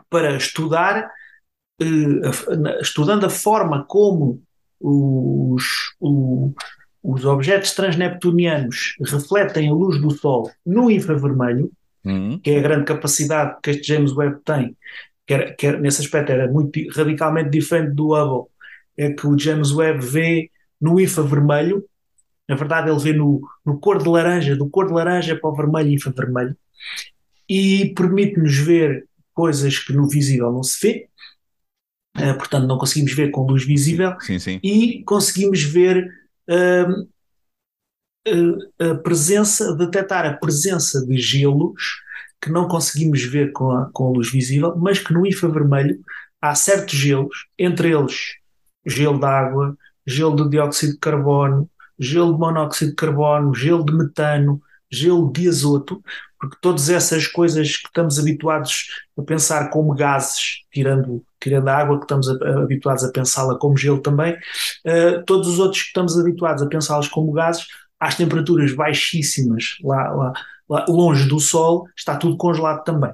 para 0.08 0.36
estudar, 0.36 1.10
eh, 1.80 2.80
estudando 2.80 3.26
a 3.26 3.30
forma 3.30 3.84
como 3.84 4.42
os, 4.80 5.94
o, 6.00 6.54
os 7.02 7.24
objetos 7.24 7.72
transneptunianos 7.74 8.94
refletem 9.04 9.68
a 9.68 9.74
luz 9.74 10.00
do 10.00 10.10
Sol 10.10 10.50
no 10.64 10.90
infravermelho, 10.90 11.70
uhum. 12.12 12.38
que 12.38 12.50
é 12.50 12.58
a 12.58 12.62
grande 12.62 12.84
capacidade 12.84 13.58
que 13.62 13.70
este 13.70 13.86
James 13.86 14.12
Webb 14.12 14.40
tem, 14.44 14.76
que, 15.26 15.34
era, 15.34 15.54
que 15.54 15.66
era, 15.66 15.78
nesse 15.78 16.00
aspecto 16.00 16.32
era 16.32 16.50
muito 16.50 16.80
radicalmente 16.90 17.50
diferente 17.50 17.94
do 17.94 18.14
Hubble, 18.14 18.50
é 18.96 19.12
que 19.12 19.26
o 19.26 19.38
James 19.38 19.72
Webb 19.72 20.04
vê 20.04 20.50
no 20.80 21.00
infravermelho 21.00 21.84
na 22.48 22.56
verdade, 22.56 22.90
ele 22.90 22.98
vê 22.98 23.12
no, 23.12 23.42
no 23.64 23.78
cor 23.78 24.02
de 24.02 24.08
laranja, 24.08 24.56
do 24.56 24.70
cor 24.70 24.86
de 24.86 24.94
laranja 24.94 25.36
para 25.36 25.50
o 25.50 25.54
vermelho 25.54 25.90
e 25.90 25.94
infravermelho, 25.94 26.56
e 27.46 27.92
permite-nos 27.94 28.56
ver 28.56 29.06
coisas 29.34 29.78
que 29.78 29.92
no 29.92 30.08
visível 30.08 30.50
não 30.50 30.62
se 30.62 30.78
vê, 30.80 31.08
uh, 32.16 32.38
portanto, 32.38 32.66
não 32.66 32.78
conseguimos 32.78 33.12
ver 33.12 33.30
com 33.30 33.46
luz 33.46 33.64
visível, 33.66 34.18
sim, 34.20 34.38
sim. 34.38 34.58
e 34.62 35.04
conseguimos 35.04 35.62
ver 35.62 36.08
uh, 36.48 37.06
a 38.78 38.94
presença, 38.96 39.74
detectar 39.76 40.26
a 40.26 40.34
presença 40.34 41.04
de 41.04 41.18
gelos 41.18 42.00
que 42.40 42.50
não 42.50 42.68
conseguimos 42.68 43.22
ver 43.22 43.52
com 43.52 43.70
a, 43.72 43.90
com 43.92 44.08
a 44.08 44.10
luz 44.10 44.30
visível, 44.30 44.76
mas 44.76 44.98
que 44.98 45.12
no 45.12 45.26
infravermelho 45.26 45.98
há 46.40 46.54
certos 46.54 46.94
gelos, 46.94 47.46
entre 47.58 47.90
eles 47.90 48.36
gelo 48.86 49.18
de 49.18 49.26
água, 49.26 49.76
gelo 50.06 50.36
de 50.36 50.50
dióxido 50.50 50.92
de 50.92 50.98
carbono, 50.98 51.68
gelo 51.98 52.32
de 52.32 52.38
monóxido 52.38 52.90
de 52.90 52.96
carbono, 52.96 53.54
gelo 53.54 53.84
de 53.84 53.92
metano, 53.92 54.60
gelo 54.90 55.30
de 55.30 55.48
azoto, 55.48 56.02
porque 56.40 56.56
todas 56.62 56.88
essas 56.88 57.26
coisas 57.26 57.76
que 57.76 57.88
estamos 57.88 58.18
habituados 58.18 58.86
a 59.18 59.22
pensar 59.22 59.70
como 59.70 59.92
gases, 59.94 60.62
tirando, 60.70 61.22
tirando 61.40 61.68
a 61.68 61.76
água, 61.76 61.98
que 61.98 62.04
estamos 62.04 62.28
habituados 62.28 63.04
a 63.04 63.12
pensá-la 63.12 63.58
como 63.58 63.76
gelo 63.76 64.00
também, 64.00 64.34
uh, 64.34 65.24
todos 65.26 65.48
os 65.48 65.58
outros 65.58 65.82
que 65.82 65.88
estamos 65.88 66.18
habituados 66.18 66.62
a 66.62 66.68
pensá-los 66.68 67.08
como 67.08 67.32
gases, 67.32 67.66
às 67.98 68.16
temperaturas 68.16 68.74
baixíssimas 68.74 69.76
lá, 69.82 70.10
lá, 70.10 70.32
lá, 70.68 70.86
longe 70.88 71.28
do 71.28 71.40
Sol, 71.40 71.88
está 71.96 72.16
tudo 72.16 72.36
congelado 72.36 72.84
também. 72.84 73.12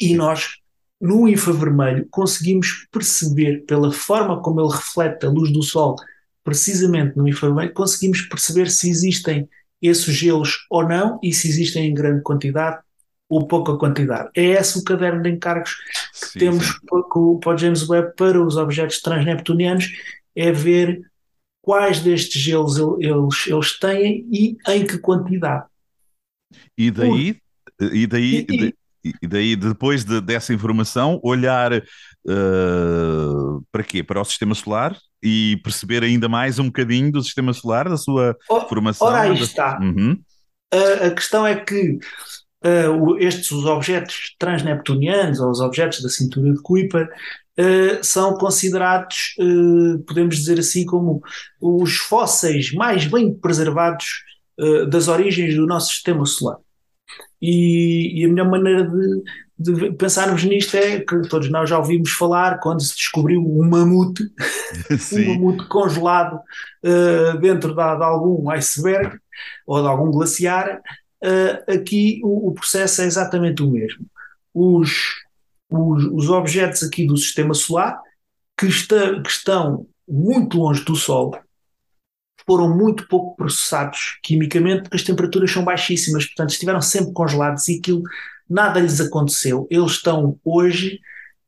E 0.00 0.14
nós, 0.14 0.56
no 1.00 1.28
infravermelho, 1.28 2.06
conseguimos 2.10 2.86
perceber, 2.90 3.64
pela 3.66 3.92
forma 3.92 4.40
como 4.40 4.60
ele 4.60 4.72
reflete 4.72 5.26
a 5.26 5.30
luz 5.30 5.52
do 5.52 5.62
Sol 5.62 5.96
precisamente 6.44 7.16
no 7.16 7.28
infravermelho, 7.28 7.72
conseguimos 7.72 8.22
perceber 8.22 8.68
se 8.68 8.90
existem 8.90 9.48
esses 9.80 10.14
gelos 10.14 10.66
ou 10.70 10.86
não 10.86 11.18
e 11.22 11.32
se 11.32 11.48
existem 11.48 11.88
em 11.88 11.94
grande 11.94 12.22
quantidade 12.22 12.80
ou 13.28 13.46
pouca 13.46 13.76
quantidade. 13.76 14.30
É 14.36 14.44
esse 14.44 14.78
o 14.78 14.84
caderno 14.84 15.22
de 15.22 15.30
encargos 15.30 15.74
que 15.74 16.28
sim, 16.28 16.38
temos 16.38 16.66
sim. 16.66 16.72
Para, 17.40 17.54
o 17.54 17.58
James 17.58 17.88
Webb 17.88 18.12
para 18.16 18.40
os 18.40 18.56
objetos 18.56 19.00
transneptunianos, 19.00 19.90
é 20.36 20.52
ver 20.52 21.00
quais 21.62 22.00
destes 22.00 22.42
gelos 22.42 22.76
eles, 22.98 23.46
eles 23.46 23.78
têm 23.78 24.26
e 24.30 24.56
em 24.68 24.84
que 24.84 24.98
quantidade. 24.98 25.64
E 26.76 26.90
daí, 26.90 27.36
e 27.80 28.06
daí, 28.06 28.46
e, 29.04 29.14
e 29.22 29.26
daí 29.26 29.56
depois 29.56 30.04
de, 30.04 30.20
dessa 30.20 30.52
informação, 30.52 31.20
olhar 31.22 31.72
uh, 31.72 33.64
para 33.70 33.82
quê? 33.82 34.02
Para 34.02 34.20
o 34.20 34.24
sistema 34.24 34.54
solar 34.54 34.96
e 35.22 35.60
perceber 35.62 36.02
ainda 36.02 36.28
mais 36.28 36.58
um 36.58 36.66
bocadinho 36.66 37.12
do 37.12 37.22
sistema 37.22 37.52
solar, 37.52 37.88
da 37.88 37.96
sua 37.96 38.36
formação. 38.68 39.06
Ora, 39.06 39.20
aí 39.20 39.40
está. 39.40 39.78
Uhum. 39.80 40.20
Uh, 40.74 41.06
a 41.06 41.10
questão 41.10 41.46
é 41.46 41.54
que 41.54 41.98
uh, 42.64 43.18
estes 43.18 43.52
os 43.52 43.64
objetos 43.64 44.34
transneptunianos, 44.38 45.38
ou 45.38 45.50
os 45.50 45.60
objetos 45.60 46.02
da 46.02 46.08
cintura 46.08 46.52
de 46.52 46.60
Kuiper, 46.60 47.08
uh, 47.58 48.02
são 48.02 48.34
considerados, 48.34 49.34
podemos 50.06 50.36
dizer 50.36 50.58
assim, 50.58 50.84
como 50.84 51.22
os 51.60 51.96
fósseis 51.96 52.72
mais 52.72 53.06
bem 53.06 53.32
preservados 53.34 54.06
das 54.90 55.08
origens 55.08 55.56
do 55.56 55.66
nosso 55.66 55.92
sistema 55.92 56.24
solar. 56.26 56.58
E, 57.40 58.20
e 58.20 58.24
a 58.24 58.28
melhor 58.28 58.48
maneira 58.48 58.88
de, 58.88 59.22
de 59.58 59.92
pensarmos 59.92 60.44
nisto 60.44 60.76
é 60.76 61.00
que 61.00 61.22
todos 61.22 61.50
nós 61.50 61.68
já 61.68 61.78
ouvimos 61.78 62.12
falar 62.12 62.60
quando 62.60 62.82
se 62.82 62.94
descobriu 62.94 63.40
um 63.40 63.68
mamute, 63.68 64.22
um 65.12 65.26
mamute 65.26 65.66
congelado 65.68 66.38
dentro 67.40 67.70
de, 67.70 67.74
de, 67.74 68.04
algum 68.04 68.48
iceberg 68.50 69.18
ou 69.66 69.82
de 69.82 69.88
algum 69.88 70.10
glaciar. 70.10 70.80
Uh, 71.22 71.72
aqui 71.72 72.20
o, 72.24 72.48
o, 72.48 72.52
processo 72.52 73.00
é 73.00 73.04
exatamente 73.04 73.62
o 73.62 73.70
mesmo. 73.70 74.04
Os, 74.52 75.21
os, 75.76 76.04
os 76.04 76.28
objetos 76.30 76.82
aqui 76.82 77.06
do 77.06 77.16
sistema 77.16 77.54
solar 77.54 78.00
que, 78.58 78.66
está, 78.66 79.20
que 79.22 79.30
estão 79.30 79.86
muito 80.08 80.58
longe 80.58 80.84
do 80.84 80.94
Sol 80.94 81.38
foram 82.46 82.76
muito 82.76 83.06
pouco 83.08 83.36
processados 83.36 84.18
quimicamente 84.22 84.82
porque 84.82 84.96
as 84.96 85.02
temperaturas 85.02 85.50
são 85.50 85.64
baixíssimas, 85.64 86.26
portanto 86.26 86.50
estiveram 86.50 86.80
sempre 86.80 87.12
congelados 87.12 87.68
e 87.68 87.78
aquilo 87.78 88.02
nada 88.48 88.80
lhes 88.80 89.00
aconteceu. 89.00 89.66
Eles 89.70 89.92
estão 89.92 90.38
hoje 90.44 91.00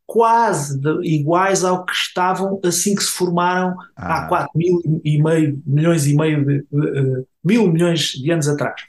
quase 0.06 0.78
de, 0.78 1.00
iguais 1.02 1.64
ao 1.64 1.84
que 1.84 1.92
estavam 1.92 2.60
assim 2.64 2.94
que 2.94 3.02
se 3.02 3.10
formaram 3.10 3.74
ah. 3.96 4.24
há 4.24 4.28
4 4.28 4.50
mil 4.54 5.00
e 5.04 5.22
meio, 5.22 5.62
milhões 5.66 6.06
e 6.06 6.14
meio 6.14 6.44
de, 6.44 6.58
uh, 6.72 7.26
mil 7.42 7.70
milhões 7.70 8.12
de 8.12 8.30
anos 8.30 8.48
atrás. 8.48 8.82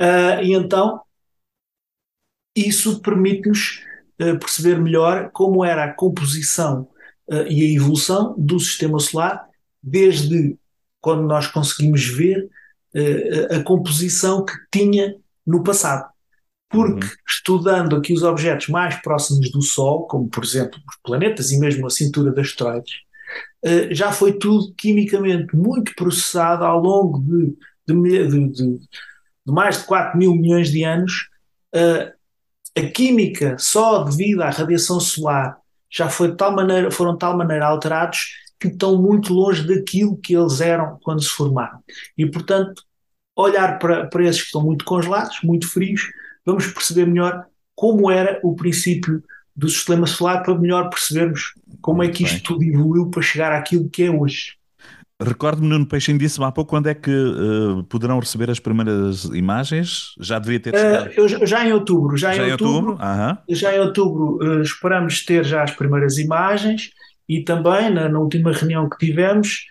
Uh, 0.00 0.42
e 0.42 0.52
então 0.54 1.00
isso 2.56 3.00
permite-nos 3.00 3.82
perceber 4.38 4.78
melhor 4.78 5.30
como 5.32 5.64
era 5.64 5.84
a 5.84 5.94
composição 5.94 6.88
e 7.48 7.62
a 7.62 7.74
evolução 7.76 8.34
do 8.36 8.58
sistema 8.58 8.98
solar 8.98 9.46
desde 9.82 10.56
quando 11.00 11.22
nós 11.22 11.46
conseguimos 11.46 12.04
ver 12.04 12.48
a 13.50 13.62
composição 13.62 14.44
que 14.44 14.52
tinha 14.70 15.14
no 15.46 15.62
passado 15.62 16.10
porque 16.70 17.04
uhum. 17.04 17.12
estudando 17.28 17.96
aqui 17.96 18.12
os 18.12 18.22
objetos 18.22 18.68
mais 18.68 18.94
próximos 19.02 19.50
do 19.50 19.60
Sol, 19.60 20.06
como 20.06 20.28
por 20.28 20.44
exemplo 20.44 20.80
os 20.88 20.96
planetas 21.02 21.50
e 21.50 21.58
mesmo 21.58 21.86
a 21.86 21.90
cintura 21.90 22.30
de 22.30 22.40
asteroides, 22.40 22.94
já 23.90 24.12
foi 24.12 24.38
tudo 24.38 24.72
quimicamente 24.74 25.54
muito 25.54 25.92
processado 25.96 26.64
ao 26.64 26.80
longo 26.80 27.18
de, 27.18 27.56
de, 27.86 28.48
de, 28.48 28.78
de 28.78 29.52
mais 29.52 29.78
de 29.78 29.84
4 29.84 30.16
mil 30.16 30.34
milhões 30.34 30.70
de 30.70 30.84
anos. 30.84 31.28
A 32.76 32.82
química, 32.82 33.56
só 33.58 34.04
devido 34.04 34.42
à 34.42 34.50
radiação 34.50 35.00
solar 35.00 35.56
já 35.90 36.08
foi 36.08 36.30
de 36.30 36.36
tal 36.36 36.54
maneira, 36.54 36.90
foram 36.90 37.12
de 37.14 37.18
tal 37.18 37.36
maneira 37.36 37.66
alterados 37.66 38.28
que 38.60 38.68
estão 38.68 39.00
muito 39.00 39.32
longe 39.32 39.66
daquilo 39.66 40.16
que 40.18 40.36
eles 40.36 40.60
eram 40.60 40.98
quando 41.02 41.22
se 41.22 41.30
formaram. 41.30 41.82
E, 42.16 42.26
portanto, 42.26 42.84
olhar 43.34 43.78
para, 43.78 44.06
para 44.06 44.24
esses 44.24 44.42
que 44.42 44.46
estão 44.46 44.62
muito 44.62 44.84
congelados, 44.84 45.40
muito 45.42 45.68
frios, 45.68 46.02
vamos 46.44 46.66
perceber 46.68 47.06
melhor 47.06 47.44
como 47.74 48.10
era 48.10 48.38
o 48.44 48.54
princípio 48.54 49.22
do 49.56 49.68
sistema 49.68 50.06
solar 50.06 50.42
para 50.42 50.54
melhor 50.54 50.90
percebermos 50.90 51.54
como 51.80 52.02
é 52.02 52.08
que 52.08 52.22
isto 52.22 52.42
tudo 52.42 52.62
evoluiu 52.62 53.10
para 53.10 53.22
chegar 53.22 53.52
àquilo 53.52 53.88
que 53.88 54.04
é 54.04 54.10
hoje. 54.10 54.59
Recordo-me, 55.20 55.68
Nuno 55.68 55.86
Peixinho 55.86 56.18
disse-me 56.18 56.46
há 56.46 56.52
pouco 56.52 56.70
quando 56.70 56.88
é 56.88 56.94
que 56.94 57.10
uh, 57.10 57.84
poderão 57.84 58.18
receber 58.18 58.50
as 58.50 58.58
primeiras 58.58 59.24
imagens? 59.24 60.14
Já 60.18 60.38
devia 60.38 60.58
ter 60.58 60.74
uh, 60.74 61.10
eu, 61.14 61.46
Já 61.46 61.66
em 61.66 61.72
outubro. 61.72 62.16
Já, 62.16 62.32
já 62.32 62.46
em 62.46 62.52
outubro, 62.52 62.92
outubro? 62.92 63.44
já 63.50 63.76
em 63.76 63.80
outubro 63.80 64.38
uh, 64.42 64.62
esperamos 64.62 65.24
ter 65.24 65.44
já 65.44 65.62
as 65.62 65.72
primeiras 65.72 66.16
imagens 66.16 66.90
e 67.28 67.42
também 67.44 67.90
na, 67.90 68.08
na 68.08 68.18
última 68.18 68.50
reunião 68.52 68.88
que 68.88 69.06
tivemos 69.06 69.66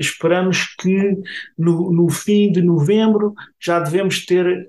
esperamos 0.00 0.74
que 0.80 1.14
no, 1.58 1.92
no, 1.92 2.08
fim 2.08 2.50
de 2.50 2.62
novembro 2.62 3.34
já 3.60 3.78
devemos 3.78 4.24
ter 4.24 4.66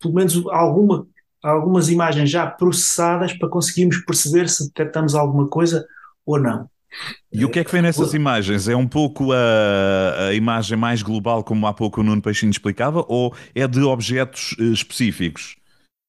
pelo 0.00 0.12
menos 0.12 0.42
alguma, 0.48 1.06
algumas 1.40 1.88
imagens 1.88 2.28
já 2.28 2.48
processadas 2.48 3.32
para 3.32 3.48
conseguirmos 3.48 3.98
perceber 4.04 4.48
se 4.48 4.66
detectamos 4.66 5.14
alguma 5.14 5.46
coisa 5.46 5.86
ou 6.26 6.40
não. 6.40 6.68
E 7.32 7.44
o 7.44 7.48
que 7.48 7.60
é 7.60 7.64
que 7.64 7.70
vem 7.70 7.82
nessas 7.82 8.14
imagens? 8.14 8.68
É 8.68 8.74
um 8.74 8.86
pouco 8.86 9.32
a, 9.32 10.28
a, 10.28 10.34
imagem 10.34 10.76
mais 10.76 11.02
global, 11.02 11.44
como 11.44 11.66
há 11.66 11.72
pouco 11.72 12.00
o 12.00 12.04
Nuno 12.04 12.20
Peixinho 12.20 12.50
explicava, 12.50 13.04
ou 13.08 13.34
é 13.54 13.66
de 13.66 13.80
objetos 13.80 14.56
eh, 14.58 14.64
específicos? 14.64 15.56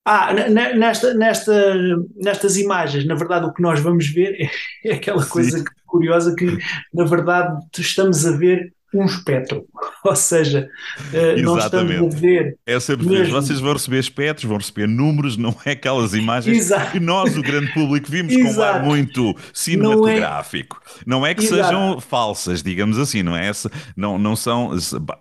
Ah, 0.03 0.33
nesta, 0.33 1.13
nesta, 1.13 1.75
nestas 2.15 2.57
imagens, 2.57 3.05
na 3.05 3.13
verdade, 3.13 3.45
o 3.45 3.53
que 3.53 3.61
nós 3.61 3.79
vamos 3.79 4.07
ver 4.07 4.35
é, 4.41 4.49
é 4.89 4.93
aquela 4.95 5.25
coisa 5.25 5.59
Sim. 5.59 5.65
curiosa 5.85 6.35
que, 6.35 6.57
na 6.91 7.03
verdade, 7.03 7.63
estamos 7.77 8.25
a 8.25 8.31
ver 8.31 8.73
um 8.93 9.05
espectro. 9.05 9.65
Ou 10.03 10.15
seja, 10.15 10.69
uh, 11.13 11.41
nós 11.41 11.65
estamos 11.65 12.15
a 12.15 12.19
ver. 12.19 12.57
É 12.65 12.79
sempre 12.79 13.07
mesmo... 13.07 13.33
vocês 13.33 13.59
vão 13.59 13.73
receber 13.73 13.99
espectros, 13.99 14.45
vão 14.45 14.57
receber 14.57 14.87
números, 14.87 15.37
não 15.37 15.55
é 15.65 15.71
aquelas 15.71 16.13
imagens 16.13 16.57
Exato. 16.57 16.91
que 16.91 16.99
nós, 16.99 17.37
o 17.37 17.41
grande 17.41 17.71
público, 17.73 18.09
vimos 18.09 18.33
Exato. 18.33 18.53
com 18.55 18.59
um 18.59 18.63
ar 18.63 18.83
muito 18.83 19.35
cinematográfico. 19.53 20.81
Não 21.05 21.17
é, 21.17 21.21
não 21.21 21.27
é 21.27 21.35
que 21.35 21.43
Exato. 21.43 21.63
sejam 21.63 22.01
falsas, 22.01 22.63
digamos 22.63 22.97
assim, 22.97 23.23
não 23.23 23.35
é? 23.35 23.51
Não, 23.95 24.17
não 24.17 24.35
são. 24.35 24.71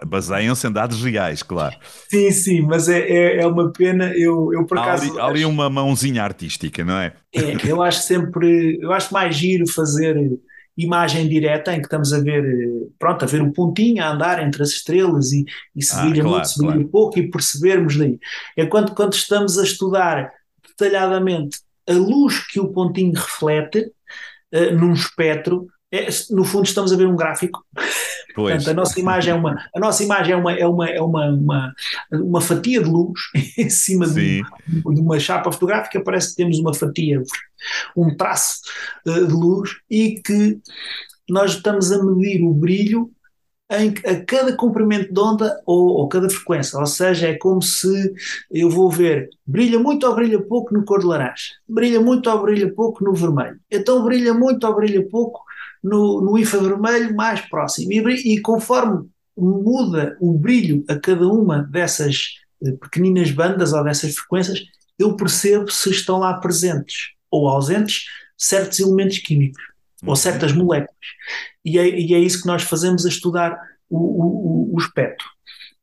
baseiam-se 0.07 0.67
em 0.67 0.73
dados 0.73 1.03
reais, 1.03 1.43
claro. 1.43 1.77
Sim, 2.09 2.31
sim, 2.31 2.61
mas 2.63 2.89
é, 2.89 3.01
é, 3.01 3.41
é 3.43 3.47
uma 3.47 3.71
pena. 3.71 4.13
Eu, 4.17 4.53
eu 4.53 4.65
por 4.65 4.79
acaso. 4.79 5.05
Há 5.05 5.11
ali, 5.11 5.21
há 5.21 5.25
ali 5.27 5.45
uma 5.45 5.69
mãozinha 5.69 6.23
artística, 6.23 6.85
não 6.85 6.97
é? 6.97 7.13
É, 7.35 7.57
eu 7.65 7.83
acho 7.83 8.03
sempre. 8.03 8.79
Eu 8.81 8.93
acho 8.93 9.13
mais 9.13 9.37
giro 9.37 9.71
fazer 9.71 10.17
imagem 10.85 11.29
direta 11.29 11.73
em 11.73 11.79
que 11.79 11.87
estamos 11.87 12.13
a 12.13 12.21
ver, 12.21 12.45
pronto, 12.99 13.25
a 13.25 13.29
ver 13.29 13.43
o 13.43 13.53
pontinho 13.53 14.03
a 14.03 14.11
andar 14.11 14.43
entre 14.43 14.63
as 14.63 14.71
estrelas 14.71 15.33
e, 15.33 15.45
e 15.75 15.83
se 15.83 15.97
brilha 16.01 16.23
ah, 16.23 16.25
claro, 16.25 16.31
muito, 16.31 16.49
se 16.49 16.59
brilha 16.59 16.73
claro. 16.75 16.89
pouco 16.89 17.19
e 17.19 17.31
percebermos 17.31 17.97
daí. 17.97 18.19
Enquanto 18.57 18.95
quando 18.95 19.15
estamos 19.15 19.59
a 19.59 19.63
estudar 19.63 20.33
detalhadamente 20.69 21.59
a 21.89 21.93
luz 21.93 22.47
que 22.47 22.61
o 22.61 22.69
pontinho 22.69 23.13
reflete 23.15 23.91
uh, 24.55 24.75
num 24.75 24.93
espectro, 24.93 25.67
é, 25.93 26.09
no 26.31 26.45
fundo 26.45 26.67
estamos 26.67 26.93
a 26.93 26.97
ver 26.97 27.07
um 27.07 27.17
gráfico. 27.17 27.65
Pois. 28.41 28.55
Portanto, 28.55 28.71
a 28.71 28.75
nossa 28.75 29.01
imagem 29.01 29.33
é 29.33 29.37
uma, 29.37 29.65
a 29.75 29.81
nossa 29.81 30.03
imagem 30.03 30.33
é 30.33 30.37
uma, 30.37 30.53
é 30.53 30.67
uma, 30.67 30.89
é 30.89 31.01
uma, 31.01 31.27
uma, 31.29 31.75
uma 32.13 32.41
fatia 32.41 32.83
de 32.83 32.89
luz 32.89 33.21
em 33.59 33.69
cima 33.69 34.07
de, 34.09 34.43
de, 34.67 35.01
uma 35.01 35.21
chapa 35.21 35.53
fotográfica, 35.53 36.03
parece 36.03 36.31
que 36.31 36.37
temos 36.37 36.59
uma 36.59 36.73
fatia, 36.73 37.23
um 37.97 38.17
traço 38.17 38.61
uh, 39.07 39.27
de 39.27 39.33
luz 39.33 39.71
e 39.91 40.21
que 40.25 40.59
nós 41.29 41.53
estamos 41.53 41.93
a 41.93 42.03
medir 42.03 42.43
o 42.43 42.55
brilho 42.55 43.11
em, 43.71 43.95
a 44.05 44.25
cada 44.25 44.57
comprimento 44.57 45.13
de 45.13 45.21
onda 45.21 45.63
ou, 45.65 45.99
ou, 45.99 46.09
cada 46.09 46.29
frequência, 46.29 46.79
ou 46.79 46.87
seja, 46.87 47.29
é 47.29 47.39
como 47.39 47.63
se 47.63 48.13
eu 48.51 48.69
vou 48.69 48.91
ver 48.91 49.29
brilha 49.47 49.79
muito 49.79 50.07
ou 50.07 50.15
brilha 50.15 50.43
pouco 50.43 50.75
no 50.75 50.85
cor 50.85 50.99
de 50.99 51.07
laranja, 51.07 51.55
brilha 51.69 52.01
muito 52.01 52.29
ou 52.29 52.43
brilha 52.43 52.73
pouco 52.73 53.05
no 53.05 53.15
vermelho, 53.15 53.61
então 53.71 54.03
brilha 54.03 54.35
muito 54.35 54.67
ou 54.67 54.75
brilha 54.75 55.07
pouco 55.09 55.45
no, 55.83 56.21
no 56.21 56.39
infravermelho 56.39 57.15
mais 57.15 57.41
próximo. 57.43 57.93
E, 57.93 58.35
e 58.35 58.41
conforme 58.41 59.09
muda 59.37 60.17
o 60.21 60.37
brilho 60.37 60.85
a 60.89 60.99
cada 60.99 61.27
uma 61.27 61.63
dessas 61.63 62.35
eh, 62.65 62.73
pequeninas 62.73 63.31
bandas 63.31 63.73
ou 63.73 63.83
dessas 63.83 64.15
frequências, 64.15 64.61
eu 64.99 65.17
percebo 65.17 65.71
se 65.71 65.91
estão 65.91 66.19
lá 66.19 66.35
presentes 66.35 67.13
ou 67.31 67.49
ausentes 67.49 68.05
certos 68.37 68.81
elementos 68.81 69.19
químicos 69.19 69.63
ou 70.03 70.11
uhum. 70.11 70.17
certas 70.17 70.53
moléculas. 70.53 70.95
E 71.65 71.79
é, 71.79 71.89
e 71.89 72.15
é, 72.15 72.19
isso 72.19 72.43
que 72.43 72.47
nós 72.47 72.63
fazemos 72.63 73.05
a 73.05 73.09
estudar 73.09 73.59
o, 73.89 73.99
o, 73.99 74.75
o 74.75 74.79
espectro, 74.79 75.27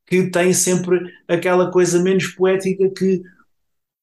que 0.06 0.30
tem 0.30 0.54
sempre 0.54 1.00
aquela 1.28 1.72
coisa 1.72 2.02
menos 2.02 2.28
poética 2.28 2.90
que 2.96 3.22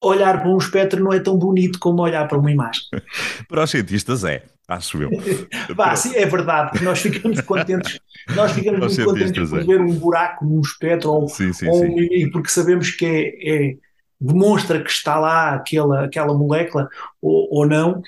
olhar 0.02 0.40
para 0.40 0.50
um 0.50 0.58
espectro 0.58 1.02
não 1.02 1.12
é 1.12 1.18
tão 1.18 1.36
bonito 1.36 1.78
como 1.78 2.02
olhar 2.02 2.28
para 2.28 2.38
uma 2.38 2.50
imagem. 2.50 2.82
para 3.48 3.64
os 3.64 3.70
cientistas 3.70 4.24
é, 4.24 4.42
acho 4.68 5.02
eu. 5.02 5.10
Bah, 5.74 5.96
sim, 5.96 6.14
é 6.14 6.26
verdade, 6.26 6.78
que 6.78 6.84
nós 6.84 7.00
ficamos 7.00 7.40
contentes, 7.42 7.98
nós 8.34 8.52
ficamos 8.52 8.80
muito 8.96 9.04
contentes 9.04 9.50
por 9.50 9.60
é. 9.60 9.64
ver 9.64 9.80
um 9.80 9.94
buraco 9.94 10.44
num 10.44 10.60
espectro 10.60 11.10
ou, 11.10 11.28
sim, 11.28 11.52
sim, 11.52 11.68
ou 11.68 11.80
sim. 11.80 12.30
porque 12.30 12.48
sabemos 12.48 12.90
que 12.90 13.04
é, 13.04 13.70
é, 13.70 13.76
demonstra 14.20 14.82
que 14.82 14.90
está 14.90 15.18
lá 15.18 15.54
aquela, 15.54 16.04
aquela 16.04 16.34
molécula 16.34 16.88
ou, 17.20 17.48
ou 17.50 17.66
não, 17.66 18.02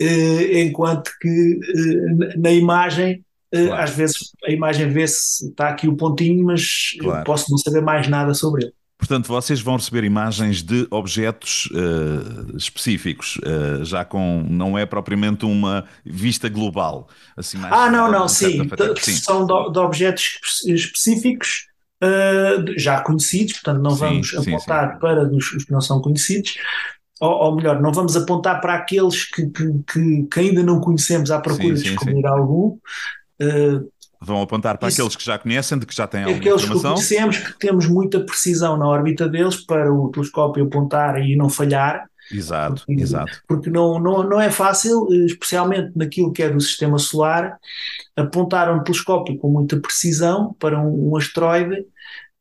eh, 0.00 0.62
enquanto 0.62 1.10
que 1.20 1.28
eh, 1.28 2.36
na 2.36 2.50
imagem 2.50 3.24
eh, 3.52 3.66
claro. 3.66 3.82
às 3.82 3.90
vezes 3.90 4.16
a 4.44 4.50
imagem 4.50 4.88
vê-se, 4.88 5.50
está 5.50 5.68
aqui 5.68 5.86
o 5.86 5.96
pontinho, 5.96 6.44
mas 6.44 6.96
claro. 6.98 7.20
eu 7.20 7.24
posso 7.24 7.50
não 7.50 7.58
saber 7.58 7.82
mais 7.82 8.08
nada 8.08 8.34
sobre 8.34 8.64
ele. 8.64 8.74
Portanto, 9.02 9.26
vocês 9.26 9.60
vão 9.60 9.74
receber 9.74 10.04
imagens 10.04 10.62
de 10.62 10.86
objetos 10.88 11.68
uh, 11.72 12.56
específicos, 12.56 13.36
uh, 13.38 13.84
já 13.84 14.04
com. 14.04 14.46
não 14.48 14.78
é 14.78 14.86
propriamente 14.86 15.44
uma 15.44 15.84
vista 16.06 16.48
global. 16.48 17.08
Assim, 17.36 17.58
ah, 17.64 17.90
não, 17.90 18.08
não, 18.08 18.28
sim. 18.28 18.62
sim. 19.00 19.16
São 19.16 19.44
de, 19.44 19.72
de, 19.72 19.78
objetos 19.80 20.38
específicos 20.64 21.66
uh, 22.00 22.78
já 22.78 23.00
conhecidos, 23.00 23.54
portanto, 23.54 23.82
não 23.82 23.90
sim, 23.90 23.98
vamos 23.98 24.30
sim, 24.30 24.36
apontar 24.36 24.92
sim. 24.92 24.98
para 25.00 25.28
os, 25.28 25.52
os, 25.52 25.64
que 25.64 25.72
não 25.72 25.80
são 25.80 26.00
conhecidos. 26.00 26.54
Ou, 27.20 27.32
ou, 27.32 27.56
melhor, 27.56 27.82
não 27.82 27.92
vamos 27.92 28.16
apontar 28.16 28.60
para 28.60 28.74
aqueles 28.74 29.24
que, 29.24 29.48
que, 29.48 30.28
que, 30.30 30.40
ainda 30.40 30.62
não 30.62 30.80
conhecemos 30.80 31.32
à 31.32 31.40
procura 31.40 31.74
de 31.74 31.82
descobrir 31.82 32.24
algum. 32.24 32.78
Uh, 33.42 33.91
Vão 34.24 34.40
apontar 34.40 34.78
para 34.78 34.88
Isso, 34.88 35.02
aqueles 35.02 35.16
que 35.16 35.24
já 35.24 35.36
conhecem, 35.36 35.78
de 35.78 35.84
que 35.84 35.94
já 35.94 36.06
têm 36.06 36.22
alguma 36.22 36.38
aqueles 36.38 36.62
informação. 36.62 36.92
Aqueles 36.92 37.08
que 37.08 37.14
conhecemos, 37.16 37.38
que 37.38 37.58
temos 37.58 37.86
muita 37.86 38.20
precisão 38.20 38.76
na 38.76 38.86
órbita 38.86 39.28
deles 39.28 39.56
para 39.56 39.92
o 39.92 40.10
telescópio 40.10 40.64
apontar 40.64 41.20
e 41.20 41.36
não 41.36 41.48
falhar. 41.48 42.08
Exato, 42.30 42.84
porque, 42.86 43.02
exato. 43.02 43.42
Porque 43.48 43.68
não, 43.68 43.98
não, 43.98 44.22
não 44.22 44.40
é 44.40 44.50
fácil, 44.50 45.08
especialmente 45.26 45.90
naquilo 45.96 46.32
que 46.32 46.42
é 46.42 46.48
do 46.48 46.60
sistema 46.60 46.98
solar, 46.98 47.58
apontar 48.16 48.72
um 48.72 48.82
telescópio 48.82 49.36
com 49.36 49.50
muita 49.50 49.78
precisão 49.78 50.54
para 50.58 50.80
um, 50.80 51.10
um 51.12 51.16
asteroide 51.16 51.84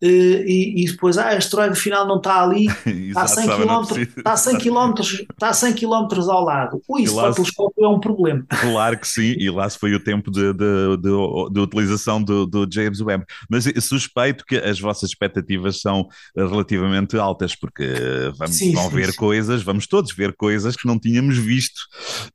e, 0.01 0.83
e, 0.83 0.85
depois, 0.85 1.17
ah, 1.17 1.25
a 1.25 1.37
asteroide 1.37 1.75
final 1.75 2.07
não 2.07 2.17
está 2.17 2.43
ali, 2.43 2.65
está 2.85 3.21
a 3.21 3.27
100 3.27 3.47
km, 3.47 3.97
está 4.17 4.33
a 4.33 4.37
100 4.37 4.57
km, 4.57 4.99
está 4.99 5.49
a 5.49 5.53
100 5.53 5.73
km 5.73 6.07
ao 6.29 6.43
lado. 6.43 6.81
Ui, 6.87 7.03
isso 7.03 7.15
para 7.15 7.29
o 7.29 7.33
telescópio 7.35 7.85
é 7.85 7.87
um 7.87 7.99
problema. 7.99 8.45
Claro 8.71 8.97
que 8.97 9.07
sim, 9.07 9.35
e 9.37 9.49
lá 9.49 9.69
se 9.69 9.77
foi 9.77 9.93
o 9.93 9.99
tempo 9.99 10.31
de, 10.31 10.53
de, 10.53 10.97
de, 10.97 11.09
de 11.51 11.59
utilização 11.59 12.23
do, 12.23 12.45
do, 12.45 12.67
James 12.71 13.01
Webb. 13.01 13.25
Mas 13.49 13.65
suspeito 13.81 14.45
que 14.45 14.55
as 14.55 14.79
vossas 14.79 15.09
expectativas 15.09 15.81
são 15.81 16.07
relativamente 16.35 17.17
altas, 17.17 17.55
porque 17.55 17.83
vamos, 18.37 18.55
sim, 18.55 18.73
vão 18.73 18.89
sim, 18.89 18.95
ver 18.95 19.11
sim. 19.11 19.17
coisas, 19.17 19.61
vamos 19.61 19.87
todos 19.87 20.13
ver 20.13 20.33
coisas 20.35 20.75
que 20.75 20.87
não 20.87 20.97
tínhamos 20.97 21.37
visto 21.37 21.81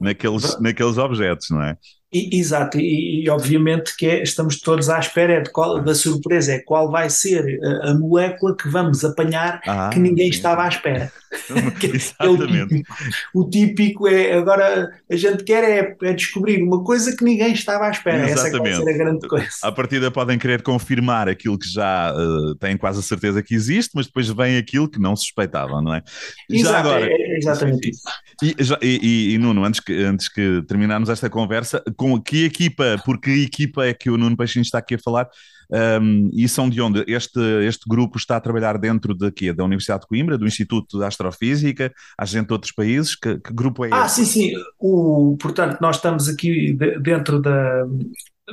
naqueles, 0.00 0.60
naqueles 0.60 0.98
objetos, 0.98 1.48
não 1.50 1.62
é? 1.62 1.76
E, 2.12 2.38
exato, 2.38 2.78
e, 2.78 3.24
e, 3.24 3.30
obviamente 3.30 3.96
que 3.96 4.06
é, 4.06 4.22
estamos 4.22 4.60
todos 4.60 4.88
à 4.88 4.98
espera 4.98 5.42
de 5.42 5.50
qual, 5.50 5.82
da 5.82 5.94
surpresa, 5.94 6.52
é 6.52 6.60
qual 6.60 6.90
vai 6.90 7.10
ser 7.10 7.58
a, 7.62 7.90
a 7.90 7.94
molécula 7.94 8.56
que 8.56 8.68
vamos 8.68 9.04
apanhar 9.04 9.60
ah, 9.66 9.90
que 9.92 9.98
ninguém 9.98 10.30
sim. 10.30 10.36
estava 10.38 10.62
à 10.62 10.68
espera. 10.68 11.12
Exatamente. 11.82 12.62
o, 12.62 12.68
típico, 12.68 12.94
o, 13.34 13.50
típico, 13.50 14.08
é 14.08 14.34
agora 14.34 14.90
a 15.10 15.16
gente 15.16 15.44
quer 15.44 15.64
é, 15.64 15.96
é, 16.02 16.12
descobrir 16.12 16.62
uma 16.62 16.82
coisa 16.82 17.14
que 17.16 17.24
ninguém 17.24 17.52
estava 17.52 17.86
à 17.86 17.90
espera. 17.90 18.28
Exatamente. 18.28 18.80
Essa 18.80 18.90
é 18.90 18.94
a 18.94 18.96
grande 18.96 19.28
coisa. 19.28 19.48
À 19.62 19.72
partida 19.72 20.10
podem 20.10 20.38
querer 20.38 20.62
confirmar 20.62 21.28
aquilo 21.28 21.58
que 21.58 21.68
já 21.68 22.12
uh, 22.14 22.54
têm 22.56 22.76
quase 22.76 23.00
a 23.00 23.02
certeza 23.02 23.42
que 23.42 23.54
existe, 23.54 23.90
mas 23.94 24.06
depois 24.06 24.28
vem 24.28 24.56
aquilo 24.56 24.88
que 24.88 25.00
não 25.00 25.16
suspeitavam, 25.16 25.82
não 25.82 25.94
é? 25.94 26.02
Exato, 26.48 26.72
já 26.72 26.78
agora, 26.78 27.06
é, 27.06 27.12
é 27.12 27.38
exatamente 27.38 27.90
isso. 27.90 28.02
E, 28.42 28.54
e, 28.82 29.34
e, 29.34 29.38
Nuno, 29.38 29.64
antes 29.64 29.80
que, 29.80 29.92
antes 30.02 30.28
que 30.28 30.62
terminarmos 30.66 31.08
esta 31.08 31.28
conversa, 31.28 31.82
com 31.96 32.20
que 32.20 32.44
equipa, 32.44 33.00
porque 33.04 33.30
equipa 33.30 33.86
é 33.86 33.94
que 33.94 34.10
o 34.10 34.16
Nuno 34.16 34.36
Peixinho 34.36 34.62
está 34.62 34.78
aqui 34.78 34.94
a 34.94 34.98
falar, 34.98 35.28
Um, 35.68 36.30
e 36.32 36.48
são 36.48 36.68
de 36.68 36.80
onde? 36.80 37.04
Este, 37.08 37.40
este 37.66 37.88
grupo 37.88 38.16
está 38.16 38.36
a 38.36 38.40
trabalhar 38.40 38.78
dentro 38.78 39.14
de 39.14 39.30
quê? 39.32 39.52
Da 39.52 39.64
Universidade 39.64 40.02
de 40.02 40.06
Coimbra, 40.06 40.38
do 40.38 40.46
Instituto 40.46 40.98
de 40.98 41.04
Astrofísica, 41.04 41.92
há 42.16 42.24
gente 42.24 42.46
de 42.46 42.52
outros 42.52 42.72
países? 42.72 43.16
Que, 43.16 43.38
que 43.38 43.52
grupo 43.52 43.84
é 43.84 43.90
ah, 43.92 44.06
esse? 44.06 44.20
Ah, 44.20 44.24
sim, 44.24 44.24
sim. 44.24 44.52
O, 44.78 45.36
portanto, 45.40 45.78
nós 45.80 45.96
estamos 45.96 46.28
aqui 46.28 46.72
dentro 47.00 47.40
da, 47.40 47.84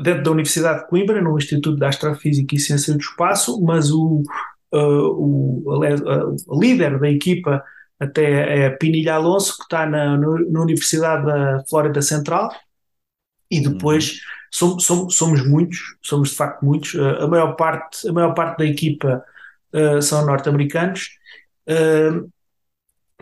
dentro 0.01 0.23
da 0.23 0.31
Universidade 0.31 0.81
de 0.81 0.87
Coimbra, 0.87 1.21
no 1.21 1.37
Instituto 1.37 1.77
de 1.77 1.85
Astrofísica 1.85 2.55
e 2.55 2.59
Ciência 2.59 2.93
do 2.93 2.99
Espaço, 2.99 3.61
mas 3.61 3.91
o, 3.91 4.23
uh, 4.73 4.79
o 4.79 5.83
a, 5.83 6.55
a 6.55 6.59
líder 6.59 6.99
da 6.99 7.09
equipa 7.09 7.63
até 7.99 8.65
é 8.65 8.69
Pinilha 8.71 9.15
Alonso, 9.15 9.55
que 9.57 9.63
está 9.63 9.85
na, 9.85 10.17
na 10.17 10.61
Universidade 10.61 11.25
da 11.25 11.63
Flórida 11.69 12.01
Central, 12.01 12.49
e 13.53 13.61
depois 13.61 14.11
uhum. 14.11 14.17
somos, 14.51 14.85
somos, 14.85 15.15
somos, 15.15 15.47
muitos, 15.47 15.79
somos 16.01 16.29
de 16.29 16.35
facto 16.35 16.65
muitos, 16.65 16.93
uh, 16.95 17.23
a, 17.23 17.27
maior 17.27 17.55
parte, 17.55 18.07
a 18.07 18.13
maior 18.13 18.33
parte 18.33 18.59
da 18.59 18.65
equipa 18.65 19.23
uh, 19.73 20.01
são 20.01 20.25
norte-americanos, 20.25 21.09
uh, 21.69 22.31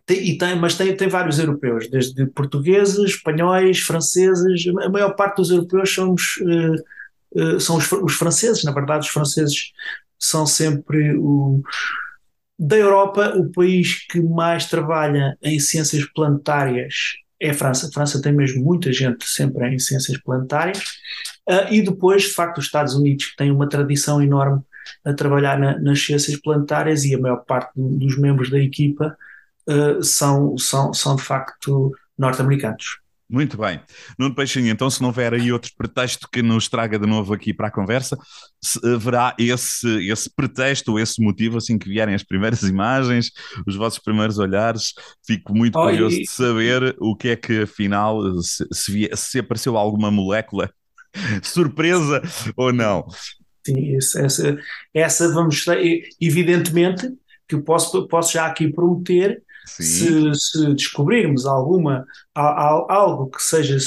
e 0.09 0.37
tem, 0.37 0.55
mas 0.57 0.75
tem, 0.75 0.95
tem 0.95 1.07
vários 1.07 1.39
europeus, 1.39 1.89
desde 1.89 2.25
portugueses, 2.27 2.97
espanhóis, 2.97 3.79
franceses, 3.79 4.65
a 4.83 4.89
maior 4.89 5.15
parte 5.15 5.37
dos 5.37 5.51
europeus 5.51 5.93
somos, 5.93 6.37
são 7.61 7.77
os, 7.77 7.89
os 7.89 8.13
franceses, 8.15 8.63
na 8.65 8.73
verdade 8.73 9.05
os 9.05 9.13
franceses 9.13 9.71
são 10.19 10.45
sempre 10.45 11.15
o, 11.15 11.63
da 12.59 12.75
Europa, 12.75 13.33
o 13.37 13.49
país 13.53 14.05
que 14.07 14.19
mais 14.19 14.65
trabalha 14.65 15.37
em 15.41 15.59
ciências 15.59 16.03
planetárias 16.13 17.20
é 17.41 17.49
a 17.49 17.53
França. 17.53 17.87
A 17.87 17.91
França 17.91 18.21
tem 18.21 18.31
mesmo 18.31 18.63
muita 18.63 18.93
gente 18.93 19.27
sempre 19.27 19.67
em 19.67 19.79
ciências 19.79 20.17
planetárias. 20.21 20.77
Uh, 21.49 21.73
e 21.73 21.81
depois, 21.81 22.23
de 22.23 22.29
facto, 22.29 22.59
os 22.59 22.65
Estados 22.65 22.93
Unidos, 22.93 23.25
que 23.25 23.35
têm 23.35 23.51
uma 23.51 23.67
tradição 23.67 24.21
enorme 24.21 24.61
a 25.03 25.13
trabalhar 25.13 25.57
na, 25.59 25.79
nas 25.79 25.99
ciências 25.99 26.39
planetárias 26.39 27.03
e 27.03 27.15
a 27.15 27.19
maior 27.19 27.37
parte 27.37 27.71
dos 27.75 28.17
membros 28.17 28.51
da 28.51 28.59
equipa 28.59 29.17
uh, 29.67 30.03
são, 30.03 30.55
são, 30.57 30.93
são, 30.93 31.15
de 31.15 31.23
facto, 31.23 31.91
norte-americanos. 32.15 33.00
Muito 33.31 33.57
bem. 33.57 33.79
Nuno 34.19 34.35
Peixinho, 34.35 34.67
então 34.67 34.89
se 34.89 34.99
não 34.99 35.07
houver 35.07 35.33
aí 35.33 35.53
outro 35.53 35.71
pretexto 35.77 36.27
que 36.29 36.41
nos 36.41 36.67
traga 36.67 36.99
de 36.99 37.07
novo 37.07 37.33
aqui 37.33 37.53
para 37.53 37.69
a 37.69 37.71
conversa, 37.71 38.17
haverá 38.83 39.33
esse, 39.39 39.87
esse 40.11 40.29
pretexto 40.35 40.91
ou 40.91 40.99
esse 40.99 41.23
motivo 41.23 41.57
assim 41.57 41.77
que 41.77 41.87
vierem 41.87 42.13
as 42.13 42.23
primeiras 42.23 42.61
imagens, 42.67 43.31
os 43.65 43.77
vossos 43.77 43.99
primeiros 43.99 44.37
olhares. 44.37 44.93
Fico 45.25 45.55
muito 45.55 45.79
oh, 45.79 45.83
curioso 45.83 46.17
de 46.17 46.29
saber 46.29 46.93
o 46.99 47.15
que 47.15 47.29
é 47.29 47.37
que 47.37 47.61
afinal, 47.61 48.21
se, 48.41 48.67
se, 48.73 49.09
se 49.15 49.39
apareceu 49.39 49.77
alguma 49.77 50.11
molécula 50.11 50.69
surpresa 51.41 52.21
ou 52.57 52.73
não. 52.73 53.07
Sim, 53.65 53.95
essa, 53.95 54.57
essa 54.93 55.33
vamos 55.33 55.63
evidentemente 56.19 57.07
que 57.47 57.57
posso, 57.61 58.09
posso 58.09 58.33
já 58.33 58.45
aqui 58.45 58.67
prometer 58.69 59.41
se, 59.65 60.33
se, 60.35 60.73
descobrirmos 60.73 61.45
alguma, 61.45 62.05
algo 62.33 63.29
que 63.29 63.41
seja 63.41 63.79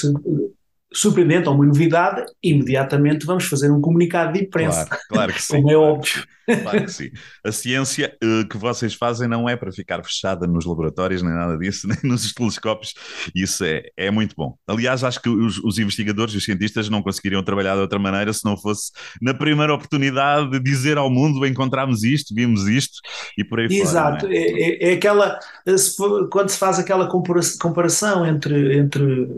surpreendente 0.94 1.48
ou 1.48 1.54
uma 1.54 1.66
novidade, 1.66 2.24
imediatamente 2.42 3.26
vamos 3.26 3.44
fazer 3.44 3.70
um 3.70 3.80
comunicado 3.80 4.33
de 4.33 4.44
imprensa. 4.44 4.87
Claro, 4.87 5.02
claro 5.09 5.33
que 5.33 5.42
sim. 5.42 5.57
Como 5.57 5.70
é 5.70 5.76
óbvio. 5.76 6.24
Claro 6.46 6.85
que 6.85 6.92
sim. 6.92 7.11
A 7.42 7.50
ciência 7.50 8.16
uh, 8.22 8.46
que 8.46 8.57
vocês 8.59 8.94
fazem 8.94 9.26
não 9.26 9.48
é 9.48 9.57
para 9.57 9.72
ficar 9.72 10.02
fechada 10.04 10.46
nos 10.46 10.66
laboratórios, 10.66 11.22
nem 11.22 11.33
nada 11.33 11.57
disso, 11.57 11.88
nem 11.88 11.98
nos 12.04 12.33
telescópios. 12.33 12.94
Isso 13.35 13.64
é, 13.64 13.83
é 13.96 14.11
muito 14.11 14.35
bom. 14.37 14.54
Aliás, 14.66 15.02
acho 15.02 15.20
que 15.20 15.28
os, 15.28 15.59
os 15.59 15.78
investigadores 15.78 16.35
e 16.35 16.37
os 16.37 16.44
cientistas 16.44 16.88
não 16.88 17.02
conseguiriam 17.02 17.42
trabalhar 17.42 17.74
de 17.74 17.80
outra 17.80 17.98
maneira 17.98 18.33
se 18.33 18.44
não 18.44 18.57
fosse 18.57 18.92
na 19.20 19.33
primeira 19.33 19.74
oportunidade 19.74 20.50
de 20.50 20.61
dizer 20.61 20.98
ao 20.98 21.11
mundo: 21.11 21.46
encontramos 21.46 22.02
isto, 22.04 22.35
vimos 22.35 22.68
isto 22.68 23.00
e 23.38 23.44
por 23.44 23.61
aí 23.61 23.66
Exato. 23.66 24.20
fora. 24.20 24.35
Exato. 24.35 24.57
É? 24.57 24.61
É, 24.61 24.90
é, 24.90 24.94
aquela. 24.94 25.38
Se, 25.76 25.96
quando 26.30 26.50
se 26.50 26.59
faz 26.59 26.78
aquela 26.78 27.09
comparação 27.09 28.26
entre. 28.26 28.76
entre 28.78 29.28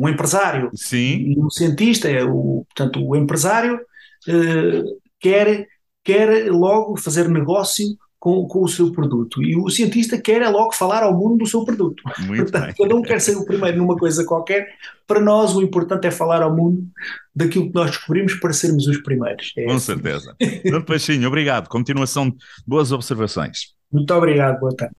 um 0.00 0.08
empresário 0.08 0.70
Sim. 0.74 1.34
e 1.36 1.38
um 1.38 1.50
cientista, 1.50 2.08
é 2.08 2.24
o, 2.24 2.64
portanto, 2.74 3.06
o 3.06 3.14
empresário 3.14 3.78
eh, 4.26 4.82
quer, 5.20 5.66
quer 6.02 6.50
logo 6.50 6.96
fazer 6.96 7.28
negócio 7.28 7.84
com, 8.18 8.46
com 8.46 8.64
o 8.64 8.68
seu 8.68 8.90
produto 8.92 9.42
e 9.42 9.56
o 9.56 9.68
cientista 9.68 10.18
quer 10.18 10.40
é 10.40 10.48
logo 10.48 10.72
falar 10.72 11.02
ao 11.02 11.14
mundo 11.14 11.38
do 11.38 11.46
seu 11.46 11.66
produto. 11.66 12.02
Muito 12.20 12.44
Portanto, 12.44 12.64
bem. 12.64 12.74
cada 12.78 12.96
um 12.96 13.02
quer 13.02 13.20
ser 13.20 13.36
o 13.36 13.44
primeiro 13.44 13.76
numa 13.76 13.96
coisa 13.96 14.24
qualquer. 14.24 14.68
Para 15.06 15.20
nós, 15.20 15.54
o 15.54 15.60
importante 15.62 16.06
é 16.06 16.10
falar 16.10 16.42
ao 16.42 16.54
mundo 16.54 16.82
daquilo 17.34 17.66
que 17.66 17.74
nós 17.74 17.90
descobrimos 17.90 18.34
para 18.34 18.54
sermos 18.54 18.86
os 18.86 19.02
primeiros. 19.02 19.52
É 19.56 19.64
com 19.64 19.72
assim. 19.72 19.86
certeza. 19.86 20.34
Dr. 20.38 20.82
Peixinho, 20.86 21.28
obrigado. 21.28 21.68
Continuação 21.68 22.30
de 22.30 22.36
boas 22.66 22.90
observações. 22.90 23.74
Muito 23.92 24.14
obrigado, 24.14 24.60
boa 24.60 24.74
tarde. 24.74 24.94